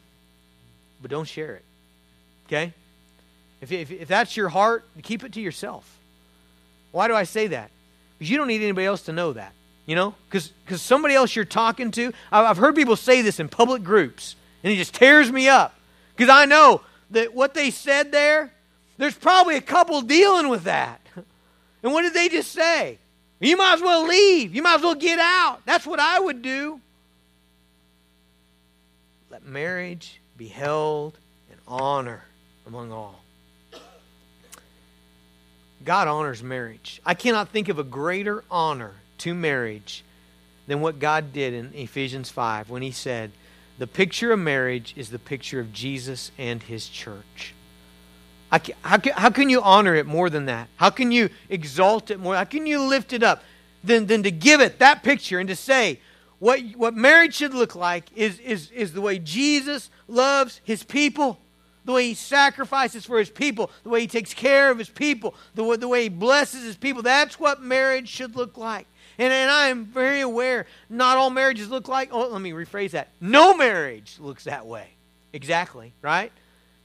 [1.03, 1.65] but don't share it.
[2.47, 2.73] Okay?
[3.61, 5.99] If, if, if that's your heart, keep it to yourself.
[6.93, 7.73] Why do I say that?
[8.17, 9.55] Because you don't need anybody else to know that.
[9.87, 10.15] You know?
[10.31, 14.73] Because somebody else you're talking to, I've heard people say this in public groups, and
[14.73, 15.75] it just tears me up.
[16.17, 18.53] Because I know that what they said there,
[18.99, 21.01] there's probably a couple dealing with that.
[21.83, 22.99] And what did they just say?
[23.41, 24.55] You might as well leave.
[24.55, 25.59] You might as well get out.
[25.67, 26.81] That's what I would do.
[29.45, 31.19] Marriage be held
[31.51, 32.25] in honor
[32.67, 33.21] among all.
[35.85, 37.01] God honors marriage.
[37.07, 40.05] I cannot think of a greater honor to marriage
[40.67, 43.33] than what God did in Ephesians 5 when he said,
[43.79, 47.55] The picture of marriage is the picture of Jesus and his church.
[48.51, 50.69] How can, how can you honor it more than that?
[50.77, 52.35] How can you exalt it more?
[52.35, 53.43] How can you lift it up
[53.83, 56.01] than, than to give it that picture and to say,
[56.41, 61.39] what, what marriage should look like is, is, is the way Jesus loves his people,
[61.85, 65.35] the way he sacrifices for his people, the way he takes care of his people,
[65.55, 67.03] the way, the way he blesses his people.
[67.03, 68.87] That's what marriage should look like.
[69.19, 72.93] And, and I am very aware not all marriages look like, oh, let me rephrase
[72.93, 73.09] that.
[73.21, 74.89] No marriage looks that way.
[75.35, 76.33] Exactly, right?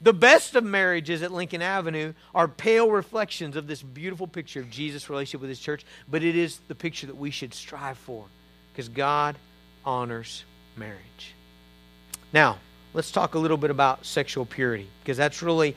[0.02, 4.68] The best of marriages at Lincoln Avenue are pale reflections of this beautiful picture of
[4.68, 8.26] Jesus' relationship with his church, but it is the picture that we should strive for
[8.76, 9.36] because God
[9.86, 10.44] honors
[10.76, 11.34] marriage.
[12.30, 12.58] Now,
[12.92, 15.74] let's talk a little bit about sexual purity because that's really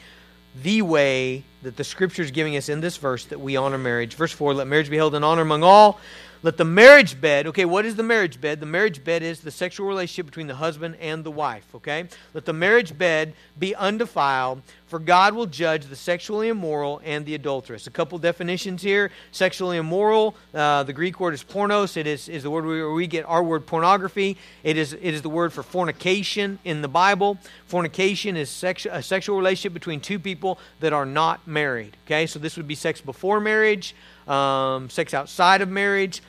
[0.62, 4.16] the way that the scripture is giving us in this verse that we honor marriage.
[4.16, 6.02] Verse 4 Let marriage be held in honor among all
[6.42, 8.62] let the marriage bed, okay, what is the marriage bed?
[8.62, 12.06] The marriage bed is the sexual relationship between the husband and the wife, okay?
[12.34, 17.36] Let the marriage bed be undefiled, for God will judge the sexually immoral and the
[17.36, 17.88] adulterous.
[17.88, 19.12] A couple definitions here.
[19.32, 21.96] Sexually immoral, uh, the Greek word is pornos.
[21.96, 24.36] It is, is the word where we get our word pornography.
[24.64, 27.38] It is, it is the word for fornication in the Bible.
[27.68, 32.26] Fornication is sex, a sexual relationship between two people that are not married, okay?
[32.26, 33.96] So this would be sex before marriage
[34.30, 36.22] um, sex outside of marriage.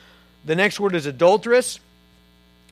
[0.43, 1.79] The next word is adulterous.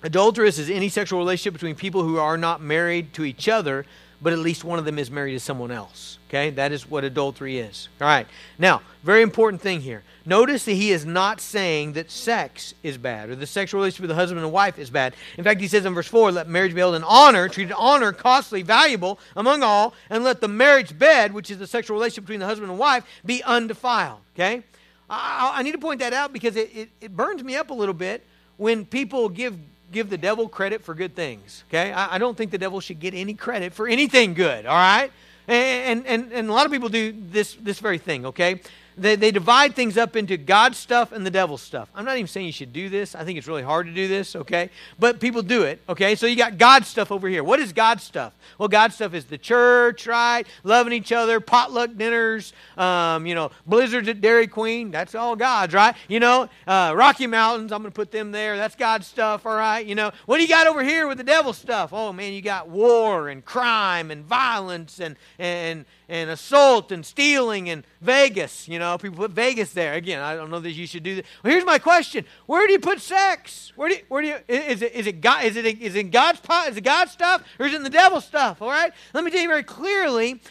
[0.02, 3.86] Adulterous is any sexual relationship between people who are not married to each other,
[4.21, 6.17] but at least one of them is married to someone else.
[6.29, 6.49] Okay?
[6.49, 7.88] That is what adultery is.
[8.01, 8.27] All right.
[8.58, 10.03] Now, very important thing here.
[10.25, 14.10] Notice that he is not saying that sex is bad or the sexual relationship with
[14.10, 15.15] the husband and wife is bad.
[15.38, 18.12] In fact, he says in verse 4 let marriage be held in honor, treated honor,
[18.12, 22.41] costly, valuable among all, and let the marriage bed, which is the sexual relationship between
[22.41, 24.19] the husband and wife, be undefiled.
[24.36, 24.63] Okay?
[25.10, 27.73] I, I need to point that out because it, it, it burns me up a
[27.73, 28.25] little bit
[28.58, 29.58] when people give
[29.91, 31.63] give the devil credit for good things.
[31.69, 34.65] Okay, I, I, don't think the devil should get any credit for anything good.
[34.65, 35.12] All right,
[35.47, 38.25] and and and a lot of people do this this very thing.
[38.28, 38.62] Okay,
[39.01, 41.89] they, they divide things up into God stuff and the devil stuff.
[41.95, 43.15] I'm not even saying you should do this.
[43.15, 44.69] I think it's really hard to do this, okay?
[44.99, 46.15] But people do it, okay?
[46.15, 47.43] So you got God stuff over here.
[47.43, 48.33] What is God stuff?
[48.57, 50.45] Well, God stuff is the church, right?
[50.63, 54.91] Loving each other, potluck dinners, um, you know, blizzards at Dairy Queen.
[54.91, 55.95] That's all God's, right?
[56.07, 58.57] You know, uh, Rocky Mountains, I'm going to put them there.
[58.57, 59.85] That's God's stuff, all right?
[59.85, 61.93] You know, what do you got over here with the devil stuff?
[61.93, 67.69] Oh, man, you got war and crime and violence and, and, and assault and stealing
[67.69, 68.67] and Vegas.
[68.67, 69.93] You know, people put Vegas there.
[69.93, 71.26] Again, I don't know that you should do that.
[71.43, 73.72] Well, here's my question: Where do you put sex?
[73.76, 76.12] Where do you, where do you is it is it God is it is it
[76.12, 78.62] God's pot is it God's stuff or is it in the devil's stuff?
[78.62, 78.91] All right.
[79.13, 80.41] Let me tell you very clearly: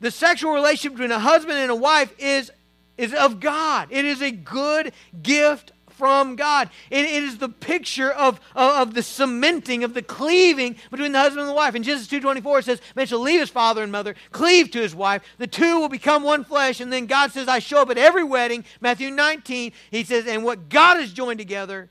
[0.00, 2.50] the sexual relationship between a husband and a wife is
[2.96, 3.88] is of God.
[3.90, 6.68] It is a good gift from God.
[6.90, 11.20] It, it is the picture of, of, of, the cementing, of the cleaving between the
[11.20, 11.76] husband and the wife.
[11.76, 14.96] In Genesis 2.24 it says, man shall leave his father and mother, cleave to his
[14.96, 15.22] wife.
[15.38, 16.80] The two will become one flesh.
[16.80, 18.64] And then God says, I show up at every wedding.
[18.80, 21.88] Matthew 19, he says, and what God has joined together,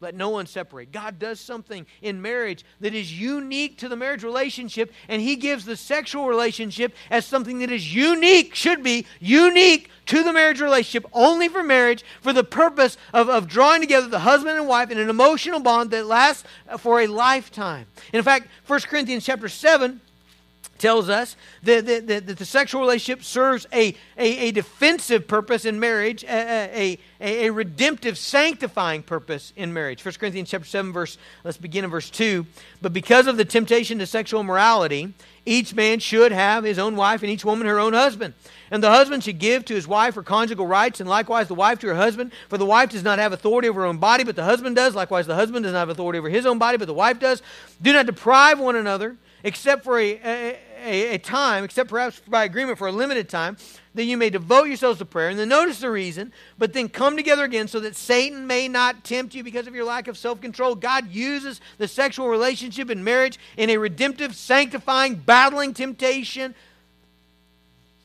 [0.00, 0.92] let no one separate.
[0.92, 5.64] God does something in marriage that is unique to the marriage relationship, and He gives
[5.64, 11.08] the sexual relationship as something that is unique, should be unique to the marriage relationship,
[11.12, 14.98] only for marriage, for the purpose of, of drawing together the husband and wife in
[14.98, 16.44] an emotional bond that lasts
[16.78, 17.86] for a lifetime.
[18.12, 20.00] And in fact, 1 Corinthians chapter 7
[20.78, 25.80] tells us that, that, that, the sexual relationship serves a, a, a defensive purpose in
[25.80, 30.04] marriage, a, a, a, redemptive, sanctifying purpose in marriage.
[30.04, 32.46] 1 Corinthians chapter 7, verse, let's begin in verse 2.
[32.82, 37.22] But because of the temptation to sexual immorality, each man should have his own wife
[37.22, 38.34] and each woman her own husband.
[38.70, 41.78] And the husband should give to his wife her conjugal rights, and likewise the wife
[41.80, 42.32] to her husband.
[42.48, 44.96] For the wife does not have authority over her own body, but the husband does.
[44.96, 47.42] Likewise, the husband does not have authority over his own body, but the wife does.
[47.80, 52.44] Do not deprive one another except for a, a, a, a, time, except perhaps by
[52.44, 53.56] agreement for a limited time,
[53.94, 55.28] that you may devote yourselves to prayer.
[55.28, 59.04] And then notice the reason, but then come together again so that Satan may not
[59.04, 60.74] tempt you because of your lack of self control.
[60.74, 66.54] God uses the sexual relationship in marriage in a redemptive, sanctifying, battling temptation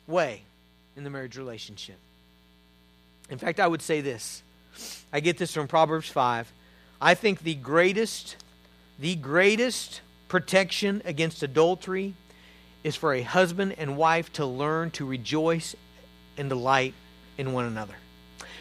[0.08, 0.42] way
[0.96, 1.98] in the marriage relationship.
[3.30, 4.44] In fact, I would say this.
[5.14, 6.52] I get this from Proverbs 5.
[7.00, 8.36] I think the greatest,
[9.00, 12.14] the greatest protection against adultery
[12.84, 15.76] is for a husband and wife to learn to rejoice
[16.38, 16.94] and delight
[17.38, 17.96] in one another.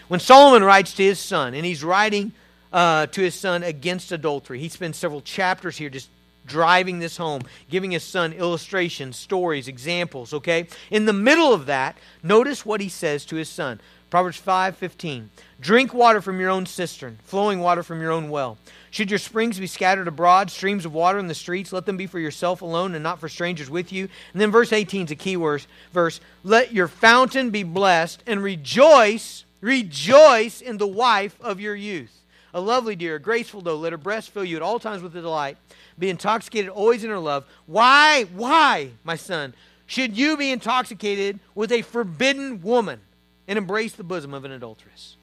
[0.09, 2.33] When Solomon writes to his son, and he's writing
[2.72, 6.11] uh, to his son against adultery, he spends several chapters here just
[6.46, 10.66] driving this home, giving his son illustrations, stories, examples, okay?
[10.90, 13.80] In the middle of that, notice what he says to his son.
[14.10, 15.30] Proverbs 5:15.
[15.60, 18.58] Drink water from your own cistern, flowing water from your own well.
[18.90, 22.08] Should your springs be scattered abroad, streams of water in the streets, let them be
[22.08, 24.08] for yourself alone and not for strangers with you.
[24.32, 25.68] And then verse 18 is a key verse.
[25.92, 26.20] verse.
[26.42, 32.16] Let your fountain be blessed and rejoice, rejoice in the wife of your youth.
[32.52, 35.12] A lovely deer, a graceful doe, let her breast fill you at all times with
[35.12, 35.56] delight.
[36.00, 37.44] Be intoxicated always in her love.
[37.66, 39.54] Why, why, my son,
[39.86, 43.00] should you be intoxicated with a forbidden woman
[43.50, 45.16] and embrace the bosom of an adulteress?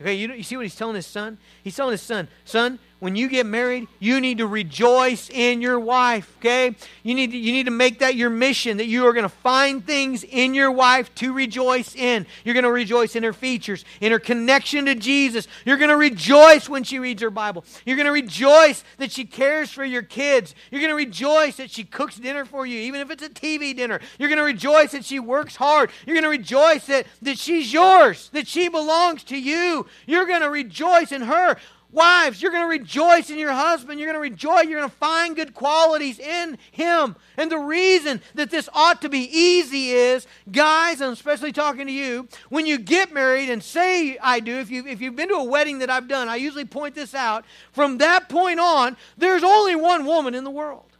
[0.00, 1.36] Okay, you, you see what he's telling his son?
[1.62, 5.78] He's telling his son, son, when you get married, you need to rejoice in your
[5.78, 6.74] wife, okay?
[7.02, 9.28] You need to, you need to make that your mission that you are going to
[9.28, 12.24] find things in your wife to rejoice in.
[12.44, 15.46] You're going to rejoice in her features, in her connection to Jesus.
[15.66, 17.66] You're going to rejoice when she reads her Bible.
[17.84, 20.54] You're going to rejoice that she cares for your kids.
[20.70, 23.76] You're going to rejoice that she cooks dinner for you, even if it's a TV
[23.76, 24.00] dinner.
[24.18, 25.90] You're going to rejoice that she works hard.
[26.06, 29.84] You're going to rejoice that, that she's yours, that she belongs to you.
[30.06, 31.58] You're going to rejoice in her.
[31.94, 34.00] Wives, you're going to rejoice in your husband.
[34.00, 34.66] You're going to rejoice.
[34.66, 37.14] You're going to find good qualities in him.
[37.36, 41.92] And the reason that this ought to be easy is, guys, I'm especially talking to
[41.92, 45.36] you, when you get married and say I do, if, you, if you've been to
[45.36, 47.44] a wedding that I've done, I usually point this out.
[47.72, 50.90] From that point on, there's only one woman in the world,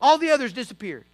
[0.00, 1.04] all the others disappeared.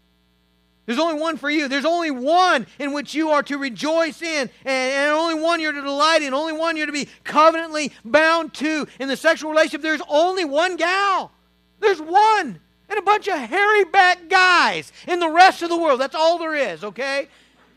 [0.86, 1.68] There's only one for you.
[1.68, 5.72] There's only one in which you are to rejoice in, and, and, only one you're
[5.72, 8.86] to delight in, only one you're to be covenantly bound to.
[9.00, 11.32] In the sexual relationship, there's only one gal.
[11.80, 12.60] There's one.
[12.88, 16.00] and a bunch of hairy back guys in the rest of the world.
[16.00, 17.28] That's all there is, okay?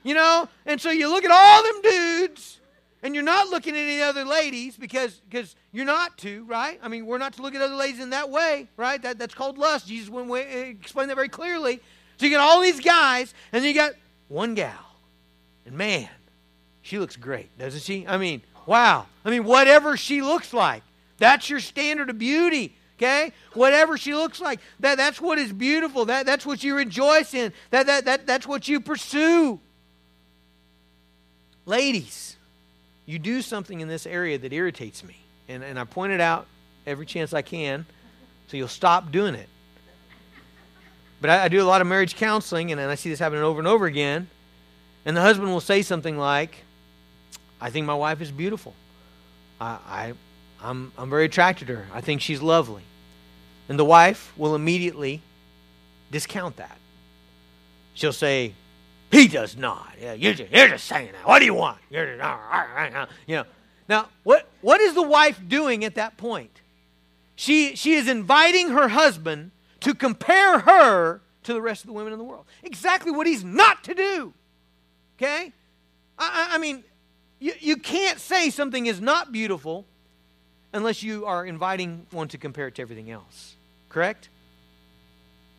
[0.03, 0.49] You know?
[0.65, 2.59] And so you look at all them dudes,
[3.03, 6.79] and you're not looking at any other ladies because because you're not to, right?
[6.83, 9.01] I mean, we're not to look at other ladies in that way, right?
[9.01, 9.87] That, that's called lust.
[9.87, 11.79] Jesus went explained that very clearly.
[12.17, 13.93] So you got all these guys, and then you got
[14.27, 14.73] one gal.
[15.65, 16.09] And man,
[16.81, 18.07] she looks great, doesn't she?
[18.07, 19.05] I mean, wow.
[19.23, 20.83] I mean, whatever she looks like,
[21.17, 22.75] that's your standard of beauty.
[22.97, 23.31] Okay?
[23.53, 26.05] Whatever she looks like, that, that's what is beautiful.
[26.05, 27.53] That, that's what you rejoice in.
[27.69, 29.59] That, that, that, that's what you pursue.
[31.65, 32.37] Ladies,
[33.05, 35.17] you do something in this area that irritates me.
[35.47, 36.47] And, and I point it out
[36.87, 37.85] every chance I can
[38.47, 39.49] so you'll stop doing it.
[41.19, 43.43] But I, I do a lot of marriage counseling, and, and I see this happening
[43.43, 44.29] over and over again.
[45.05, 46.63] And the husband will say something like,
[47.59, 48.73] I think my wife is beautiful.
[49.59, 50.13] I, I,
[50.61, 51.87] I'm, I'm very attracted to her.
[51.93, 52.83] I think she's lovely.
[53.69, 55.21] And the wife will immediately
[56.11, 56.77] discount that.
[57.93, 58.53] She'll say,
[59.11, 59.93] He does not.
[59.99, 61.27] Yeah, you're, just, you're just saying that.
[61.27, 61.79] What do you want?
[61.89, 63.45] You're just, uh, uh, uh, you know.
[63.89, 66.61] Now, what, what is the wife doing at that point?
[67.35, 69.51] She, she is inviting her husband
[69.81, 72.45] to compare her to the rest of the women in the world.
[72.63, 74.33] Exactly what he's not to do.
[75.17, 75.53] Okay?
[76.17, 76.83] I, I mean,
[77.39, 79.85] you, you can't say something is not beautiful
[80.73, 83.55] unless you are inviting one to compare it to everything else.
[83.89, 84.29] Correct?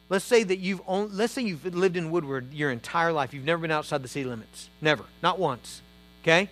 [0.09, 3.35] Let's say that you've only, let's say you've lived in Woodward your entire life.
[3.35, 4.71] You've never been outside the city limits.
[4.81, 5.05] Never.
[5.23, 5.83] Not once.
[6.23, 6.49] Okay?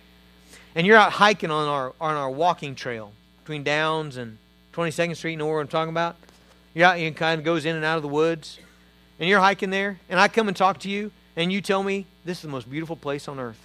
[0.75, 3.11] And you're out hiking on our on our walking trail
[3.43, 4.37] between Downs and
[4.73, 5.31] 22nd Street.
[5.31, 6.17] You know what I'm talking about?
[6.77, 8.59] You're out, you kind of goes in and out of the woods.
[9.19, 12.05] And you're hiking there, and I come and talk to you, and you tell me
[12.23, 13.59] this is the most beautiful place on earth.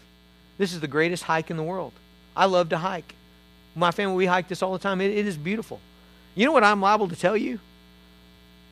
[0.56, 1.92] This is the greatest hike in the world.
[2.34, 3.14] I love to hike.
[3.74, 5.02] My family, we hike this all the time.
[5.02, 5.78] It, it is beautiful.
[6.34, 7.60] You know what I'm liable to tell you?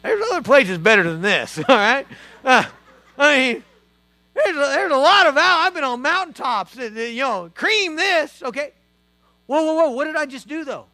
[0.02, 2.06] There's other places better than this, all right?
[2.42, 2.64] Uh,
[3.18, 3.64] I mean,
[4.32, 5.66] there's a, there's a lot of out.
[5.66, 8.72] I've been on mountaintops, that, you know, cream this, okay?
[9.44, 9.90] Whoa, whoa, whoa.
[9.90, 10.86] What did I just do, though?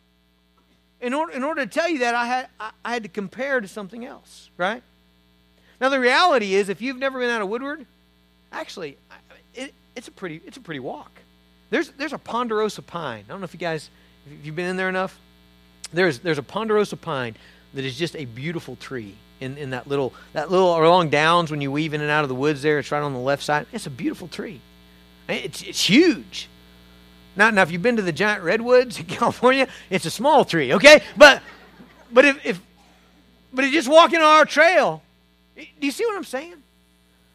[1.01, 3.61] In order, in order to tell you that, I had, I, I had to compare
[3.61, 4.83] to something else, right?
[5.81, 7.85] Now, the reality is, if you've never been out of Woodward,
[8.51, 8.97] actually,
[9.55, 11.11] it, it's, a pretty, it's a pretty walk.
[11.69, 13.25] There's, there's a ponderosa pine.
[13.29, 13.91] I don't know if you guys,
[14.27, 15.19] if you've been in there enough.
[15.93, 17.37] There's, there's a ponderosa pine
[17.75, 21.61] that is just a beautiful tree in, in that little, that little along downs when
[21.61, 22.79] you weave in and out of the woods there.
[22.79, 23.67] It's right on the left side.
[23.73, 24.61] It's a beautiful tree.
[25.29, 26.49] It's, it's huge.
[27.37, 30.73] Now, now, if you've been to the giant redwoods in California, it's a small tree,
[30.75, 31.03] okay?
[31.17, 31.43] But,
[32.13, 32.61] but if, if
[33.53, 35.03] but if just walking on our trail,
[35.57, 36.57] do you see what I'm saying?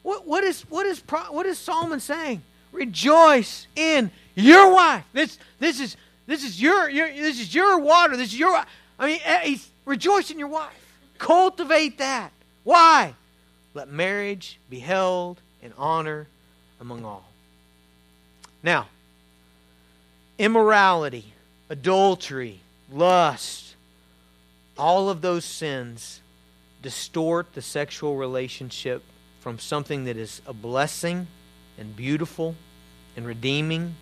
[0.03, 2.41] What, what, is, what, is, what is Solomon saying?
[2.71, 5.03] Rejoice in your wife.
[5.13, 5.97] This, this, is,
[6.27, 8.17] this, is your, your, this is your water.
[8.17, 8.63] This is your.
[8.99, 10.71] I mean, eh, he's, rejoice in your wife.
[11.17, 12.31] Cultivate that.
[12.63, 13.15] Why?
[13.73, 16.27] Let marriage be held in honor
[16.79, 17.25] among all.
[18.63, 18.87] Now,
[20.37, 21.33] immorality,
[21.69, 22.59] adultery,
[22.91, 23.75] lust,
[24.77, 26.21] all of those sins
[26.81, 29.03] distort the sexual relationship
[29.39, 31.27] from something that is a blessing
[31.77, 32.55] and beautiful
[33.15, 33.95] and redeeming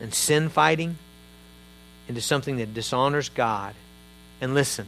[0.00, 0.96] and sin fighting
[2.08, 3.74] into something that dishonors God
[4.40, 4.86] and listen,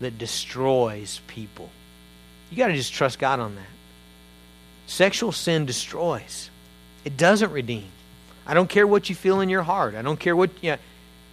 [0.00, 1.68] that destroys people.
[2.50, 3.64] You got to just trust God on that.
[4.86, 6.50] Sexual sin destroys,
[7.04, 7.88] it doesn't redeem.
[8.46, 9.94] I don't care what you feel in your heart.
[9.94, 10.50] I don't care what.
[10.62, 10.78] You know,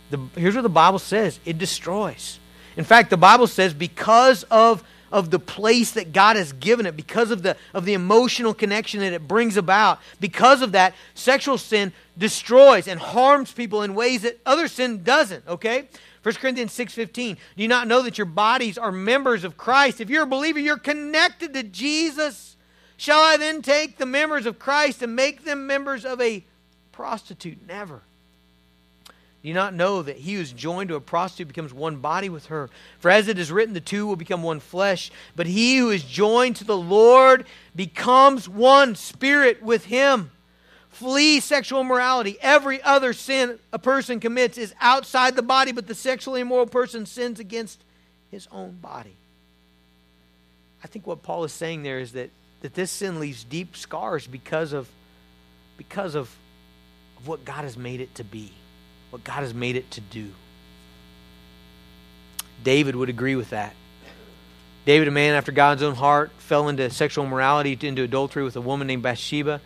[0.09, 2.39] the, here's what the Bible says it destroys.
[2.75, 6.95] In fact, the Bible says because of of the place that God has given it,
[6.95, 11.57] because of the, of the emotional connection that it brings about, because of that, sexual
[11.57, 15.87] sin destroys and harms people in ways that other sin doesn't, okay?
[16.23, 20.01] 1 Corinthians 6.15, do you not know that your bodies are members of Christ?
[20.01, 22.57] If you're a believer, you're connected to Jesus.
[22.97, 26.43] Shall I then take the members of Christ and make them members of a
[26.97, 27.59] prostitute?
[27.67, 28.01] Never.
[29.43, 32.27] Do you not know that he who is joined to a prostitute becomes one body
[32.27, 32.71] with her?
[32.97, 35.11] For as it is written, the two will become one flesh.
[35.35, 37.45] But he who is joined to the Lord
[37.75, 40.31] becomes one spirit with him.
[40.89, 42.39] Flee sexual immorality.
[42.41, 47.05] Every other sin a person commits is outside the body, but the sexually immoral person
[47.05, 47.83] sins against
[48.31, 49.15] his own body.
[50.83, 52.31] I think what Paul is saying there is that,
[52.61, 54.89] that this sin leaves deep scars because of,
[55.77, 56.35] because of,
[57.17, 58.53] of what God has made it to be
[59.09, 60.31] what God has made it to do.
[62.63, 63.73] David would agree with that.
[64.85, 68.61] David, a man after God's own heart, fell into sexual immorality, into adultery with a
[68.61, 69.61] woman named Bathsheba.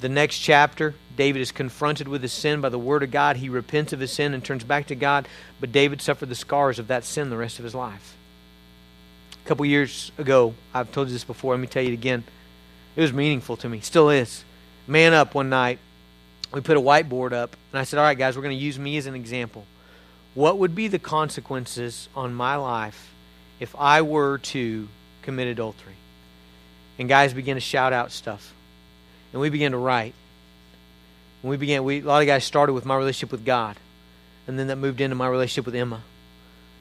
[0.00, 3.36] The next chapter, David is confronted with his sin by the word of God.
[3.36, 5.28] He repents of his sin and turns back to God,
[5.60, 8.16] but David suffered the scars of that sin the rest of his life.
[9.44, 12.24] A couple years ago, I've told you this before, let me tell you it again.
[12.96, 14.44] It was meaningful to me, still is.
[14.86, 15.78] Man up one night,
[16.52, 18.78] we put a whiteboard up, and I said, All right, guys, we're going to use
[18.78, 19.66] me as an example.
[20.34, 23.12] What would be the consequences on my life
[23.58, 24.88] if I were to
[25.22, 25.94] commit adultery?
[26.98, 28.54] And guys began to shout out stuff.
[29.32, 30.14] And we began to write.
[31.42, 33.76] And we began, we, a lot of guys started with my relationship with God.
[34.46, 36.02] And then that moved into my relationship with Emma.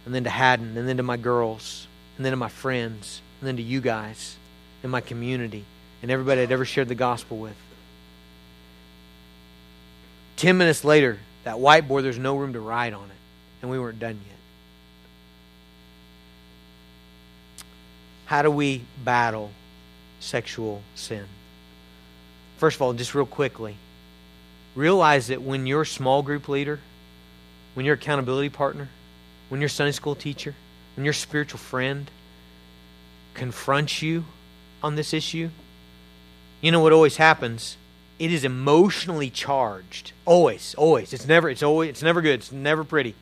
[0.05, 0.78] And then to Haddon.
[0.78, 1.88] And then to my girls.
[2.17, 3.22] And then to my friends.
[3.39, 4.36] And then to you guys.
[4.84, 5.63] And my community.
[6.01, 7.55] And everybody I'd ever shared the gospel with.
[10.40, 13.18] Ten minutes later, that whiteboard, there's no room to write on it.
[13.62, 14.38] And we weren't done yet.
[18.24, 19.52] How do we battle
[20.22, 21.26] sexual sin?
[22.58, 23.76] First of all, just real quickly,
[24.76, 26.80] realize that when your small group leader,
[27.74, 28.88] when your accountability partner,
[29.50, 30.56] when your Sunday school teacher,
[30.96, 32.10] when your spiritual friend
[33.34, 34.24] confronts you
[34.82, 35.50] on this issue,
[36.62, 37.76] you know what always happens?
[38.20, 40.11] It is emotionally charged.
[40.26, 41.13] Always, always.
[41.13, 42.41] It's never it's always it's never good.
[42.41, 43.15] It's never pretty.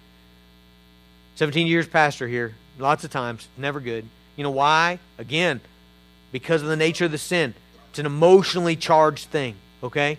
[1.35, 4.05] 17 years pastor here, lots of times, never good.
[4.35, 4.97] You know why?
[5.19, 5.61] Again,
[6.31, 7.53] because of the nature of the sin.
[7.91, 10.17] It's an emotionally charged thing, okay?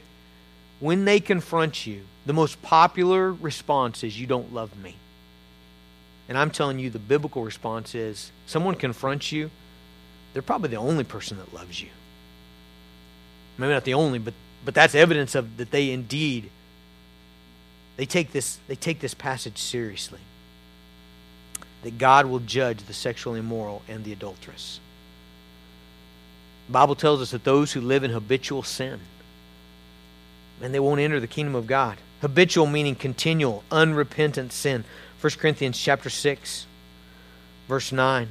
[0.80, 4.94] When they confront you, the most popular response is you don't love me.
[6.28, 9.50] And I'm telling you the biblical response is someone confronts you,
[10.32, 11.88] they're probably the only person that loves you.
[13.56, 14.34] Maybe not the only, but
[14.64, 16.50] but that's evidence of that they indeed
[17.98, 20.20] they take this they take this passage seriously.
[21.82, 24.78] That God will judge the sexually immoral and the adulteress.
[26.68, 29.00] The Bible tells us that those who live in habitual sin,
[30.62, 31.98] and they won't enter the kingdom of God.
[32.20, 34.84] Habitual meaning continual, unrepentant sin.
[35.20, 36.66] 1 Corinthians chapter 6,
[37.66, 38.28] verse 9.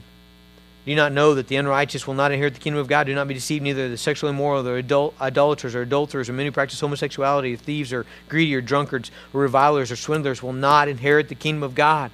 [0.87, 3.07] Do you not know that the unrighteous will not inherit the kingdom of God?
[3.07, 6.47] Do not be deceived, neither the sexually immoral, the adul- idolaters, or adulterers, or many
[6.47, 10.87] who practice homosexuality, or thieves, or greedy, or drunkards, or revilers, or swindlers will not
[10.87, 12.09] inherit the kingdom of God.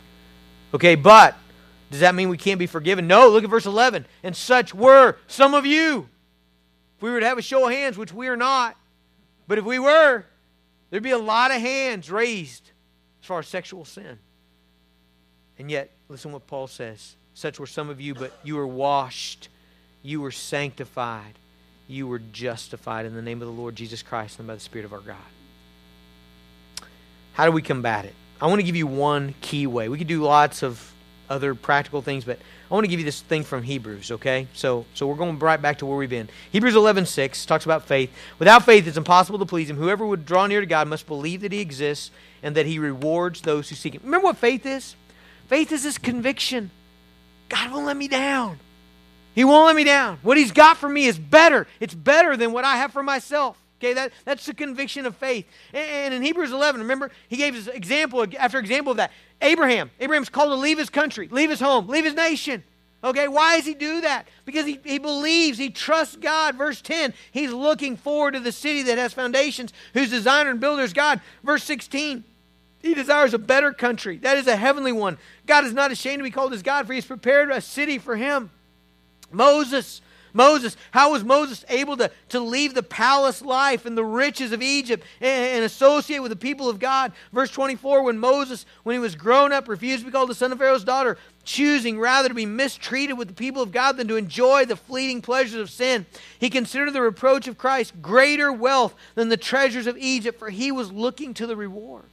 [0.73, 1.37] Okay, but
[1.91, 3.05] does that mean we can't be forgiven?
[3.05, 4.07] No, look at verse 11.
[4.23, 6.09] And such were some of you.
[6.97, 8.75] If we were to have a show of hands, which we are not,
[9.47, 10.25] but if we were,
[10.89, 12.71] there'd be a lot of hands raised
[13.21, 14.17] as far as sexual sin.
[15.59, 19.49] And yet, listen what Paul says such were some of you, but you were washed,
[20.01, 21.33] you were sanctified,
[21.87, 24.85] you were justified in the name of the Lord Jesus Christ and by the Spirit
[24.85, 25.17] of our God.
[27.33, 28.13] How do we combat it?
[28.39, 29.89] I want to give you one key way.
[29.89, 30.93] We could do lots of
[31.29, 32.37] other practical things, but
[32.69, 34.47] I want to give you this thing from Hebrews, okay?
[34.53, 36.29] So so we're going right back to where we've been.
[36.51, 38.11] Hebrews 11:6 talks about faith.
[38.39, 39.77] Without faith it's impossible to please him.
[39.77, 42.11] Whoever would draw near to God must believe that he exists
[42.41, 44.01] and that he rewards those who seek him.
[44.03, 44.95] Remember what faith is?
[45.47, 46.71] Faith is this conviction
[47.53, 48.59] God won't let me down.
[49.35, 50.17] He won't let me down.
[50.23, 51.67] What He's got for me is better.
[51.79, 53.57] It's better than what I have for myself.
[53.79, 55.45] Okay, that, that's the conviction of faith.
[55.71, 59.11] And, in Hebrews 11, remember, he gave us example after example of that.
[59.41, 59.91] Abraham.
[59.99, 62.63] Abraham's called to leave his country, leave his home, leave his nation.
[63.03, 64.27] Okay, why does he do that?
[64.45, 66.55] Because he, he believes, he trusts God.
[66.55, 70.83] Verse 10, he's looking forward to the city that has foundations, whose designer and builder
[70.83, 71.19] is God.
[71.43, 72.23] Verse 16,
[72.83, 74.17] he desires a better country.
[74.17, 75.17] That is a heavenly one.
[75.47, 77.97] God is not ashamed to be called his God, for he has prepared a city
[77.97, 78.51] for him.
[79.31, 80.01] Moses,
[80.33, 84.61] Moses, how was Moses able to, to leave the palace life and the riches of
[84.61, 87.13] Egypt and, and, associate with the people of God?
[87.31, 90.51] Verse 24, when Moses, when he was grown up, refused to be called the son
[90.51, 94.17] of Pharaoh's daughter, choosing rather to be mistreated with the people of God than to
[94.17, 96.05] enjoy the fleeting pleasures of sin.
[96.37, 100.71] He considered the reproach of Christ greater wealth than the treasures of Egypt, for he
[100.71, 102.09] was looking to the reward.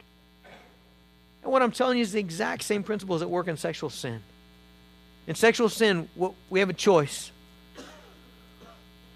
[1.42, 4.22] And what I'm telling you is the exact same principles that work in sexual sin.
[5.26, 6.08] In sexual sin,
[6.48, 7.30] we have a choice.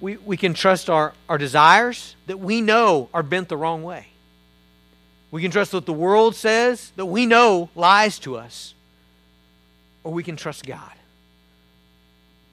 [0.01, 4.09] We, we can trust our, our desires that we know are bent the wrong way.
[5.31, 8.75] We can trust what the world says that we know lies to us.
[10.05, 10.93] Or we can trust God.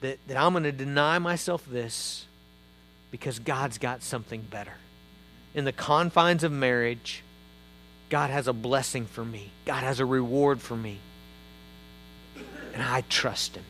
[0.00, 2.26] That, that I'm going to deny myself this
[3.10, 4.72] because God's got something better.
[5.54, 7.22] In the confines of marriage,
[8.12, 10.98] God has a blessing for me, God has a reward for me.
[12.74, 13.64] And I trust Him.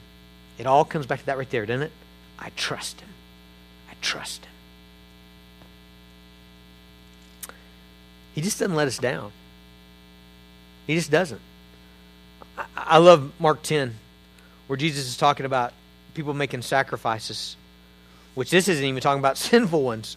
[0.59, 1.93] It all comes back to that right there, doesn't it?
[2.41, 3.09] I trust Him.
[3.89, 4.51] I trust Him.
[8.35, 9.31] He just doesn't let us down.
[10.89, 11.41] He just doesn't.
[12.59, 13.95] I, I love Mark 10,
[14.67, 15.73] where Jesus is talking about
[16.15, 17.57] people making sacrifices,
[18.35, 20.17] which this isn't even talking about sinful ones.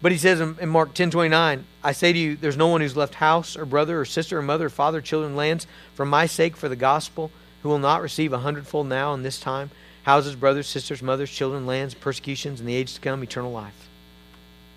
[0.00, 2.96] But he says in, Mark 10 29, I say to you, there's no one who's
[2.96, 6.56] left house or brother or sister or mother or father, children, lands for my sake
[6.56, 7.30] for the gospel
[7.62, 9.70] who will not receive a hundredfold now in this time
[10.04, 13.88] houses, brothers, sisters, mothers, children, lands, persecutions, and the age to come, eternal life.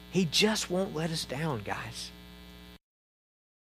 [0.09, 2.11] He just won't let us down, guys.